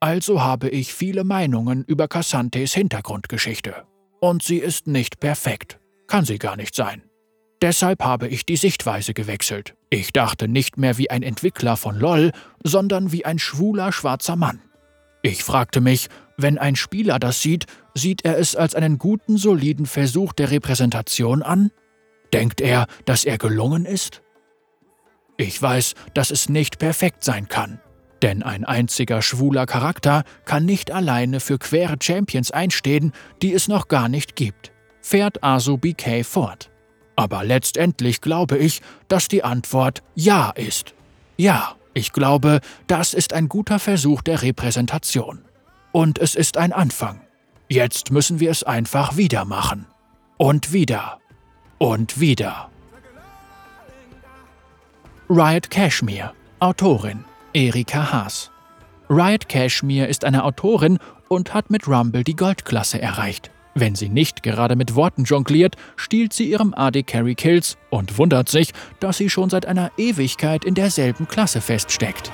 Also 0.00 0.42
habe 0.42 0.68
ich 0.68 0.92
viele 0.92 1.24
Meinungen 1.24 1.84
über 1.84 2.06
Cassantes 2.06 2.74
Hintergrundgeschichte. 2.74 3.86
Und 4.20 4.42
sie 4.42 4.58
ist 4.58 4.86
nicht 4.86 5.20
perfekt. 5.20 5.77
Kann 6.08 6.24
sie 6.24 6.38
gar 6.38 6.56
nicht 6.56 6.74
sein. 6.74 7.02
Deshalb 7.62 8.02
habe 8.02 8.28
ich 8.28 8.46
die 8.46 8.56
Sichtweise 8.56 9.14
gewechselt. 9.14 9.74
Ich 9.90 10.12
dachte 10.12 10.48
nicht 10.48 10.78
mehr 10.78 10.98
wie 10.98 11.10
ein 11.10 11.22
Entwickler 11.22 11.76
von 11.76 11.96
LOL, 11.96 12.32
sondern 12.62 13.12
wie 13.12 13.24
ein 13.24 13.38
schwuler 13.38 13.92
schwarzer 13.92 14.36
Mann. 14.36 14.60
Ich 15.22 15.44
fragte 15.44 15.80
mich, 15.80 16.08
wenn 16.36 16.56
ein 16.56 16.76
Spieler 16.76 17.18
das 17.18 17.42
sieht, 17.42 17.66
sieht 17.94 18.24
er 18.24 18.38
es 18.38 18.54
als 18.54 18.74
einen 18.74 18.98
guten, 18.98 19.36
soliden 19.36 19.86
Versuch 19.86 20.32
der 20.32 20.50
Repräsentation 20.50 21.42
an? 21.42 21.70
Denkt 22.32 22.60
er, 22.60 22.86
dass 23.04 23.24
er 23.24 23.38
gelungen 23.38 23.84
ist? 23.84 24.22
Ich 25.36 25.60
weiß, 25.60 25.94
dass 26.14 26.30
es 26.30 26.48
nicht 26.48 26.78
perfekt 26.78 27.24
sein 27.24 27.48
kann. 27.48 27.80
Denn 28.22 28.42
ein 28.42 28.64
einziger 28.64 29.22
schwuler 29.22 29.66
Charakter 29.66 30.24
kann 30.44 30.64
nicht 30.64 30.90
alleine 30.90 31.40
für 31.40 31.58
queere 31.58 31.96
Champions 32.00 32.50
einstehen, 32.50 33.12
die 33.42 33.52
es 33.52 33.68
noch 33.68 33.88
gar 33.88 34.08
nicht 34.08 34.36
gibt, 34.36 34.72
fährt 35.00 35.42
Asu 35.42 35.76
BK 35.76 36.24
fort. 36.24 36.70
Aber 37.16 37.44
letztendlich 37.44 38.20
glaube 38.20 38.58
ich, 38.58 38.80
dass 39.08 39.28
die 39.28 39.42
Antwort 39.42 40.02
Ja 40.14 40.50
ist. 40.50 40.94
Ja, 41.36 41.74
ich 41.94 42.12
glaube, 42.12 42.60
das 42.86 43.14
ist 43.14 43.32
ein 43.32 43.48
guter 43.48 43.78
Versuch 43.78 44.22
der 44.22 44.42
Repräsentation. 44.42 45.40
Und 45.92 46.18
es 46.18 46.34
ist 46.34 46.56
ein 46.56 46.72
Anfang. 46.72 47.20
Jetzt 47.68 48.10
müssen 48.10 48.40
wir 48.40 48.50
es 48.50 48.62
einfach 48.62 49.16
wieder 49.16 49.44
machen. 49.44 49.86
Und 50.36 50.72
wieder. 50.72 51.18
Und 51.78 52.20
wieder. 52.20 52.70
Riot 55.28 55.70
Cashmere, 55.70 56.32
Autorin 56.60 57.24
Erika 57.52 58.12
Haas. 58.12 58.50
Riot 59.10 59.48
Cashmere 59.48 60.06
ist 60.06 60.24
eine 60.24 60.44
Autorin 60.44 60.98
und 61.28 61.54
hat 61.54 61.70
mit 61.70 61.88
Rumble 61.88 62.22
die 62.22 62.36
Goldklasse 62.36 63.00
erreicht. 63.00 63.50
Wenn 63.80 63.94
sie 63.94 64.08
nicht 64.08 64.42
gerade 64.42 64.74
mit 64.74 64.96
Worten 64.96 65.22
jongliert, 65.22 65.76
stiehlt 65.94 66.32
sie 66.32 66.50
ihrem 66.50 66.74
AD 66.74 67.04
Carry 67.04 67.36
Kills 67.36 67.78
und 67.90 68.18
wundert 68.18 68.48
sich, 68.48 68.72
dass 68.98 69.18
sie 69.18 69.30
schon 69.30 69.50
seit 69.50 69.66
einer 69.66 69.92
Ewigkeit 69.96 70.64
in 70.64 70.74
derselben 70.74 71.28
Klasse 71.28 71.60
feststeckt. 71.60 72.32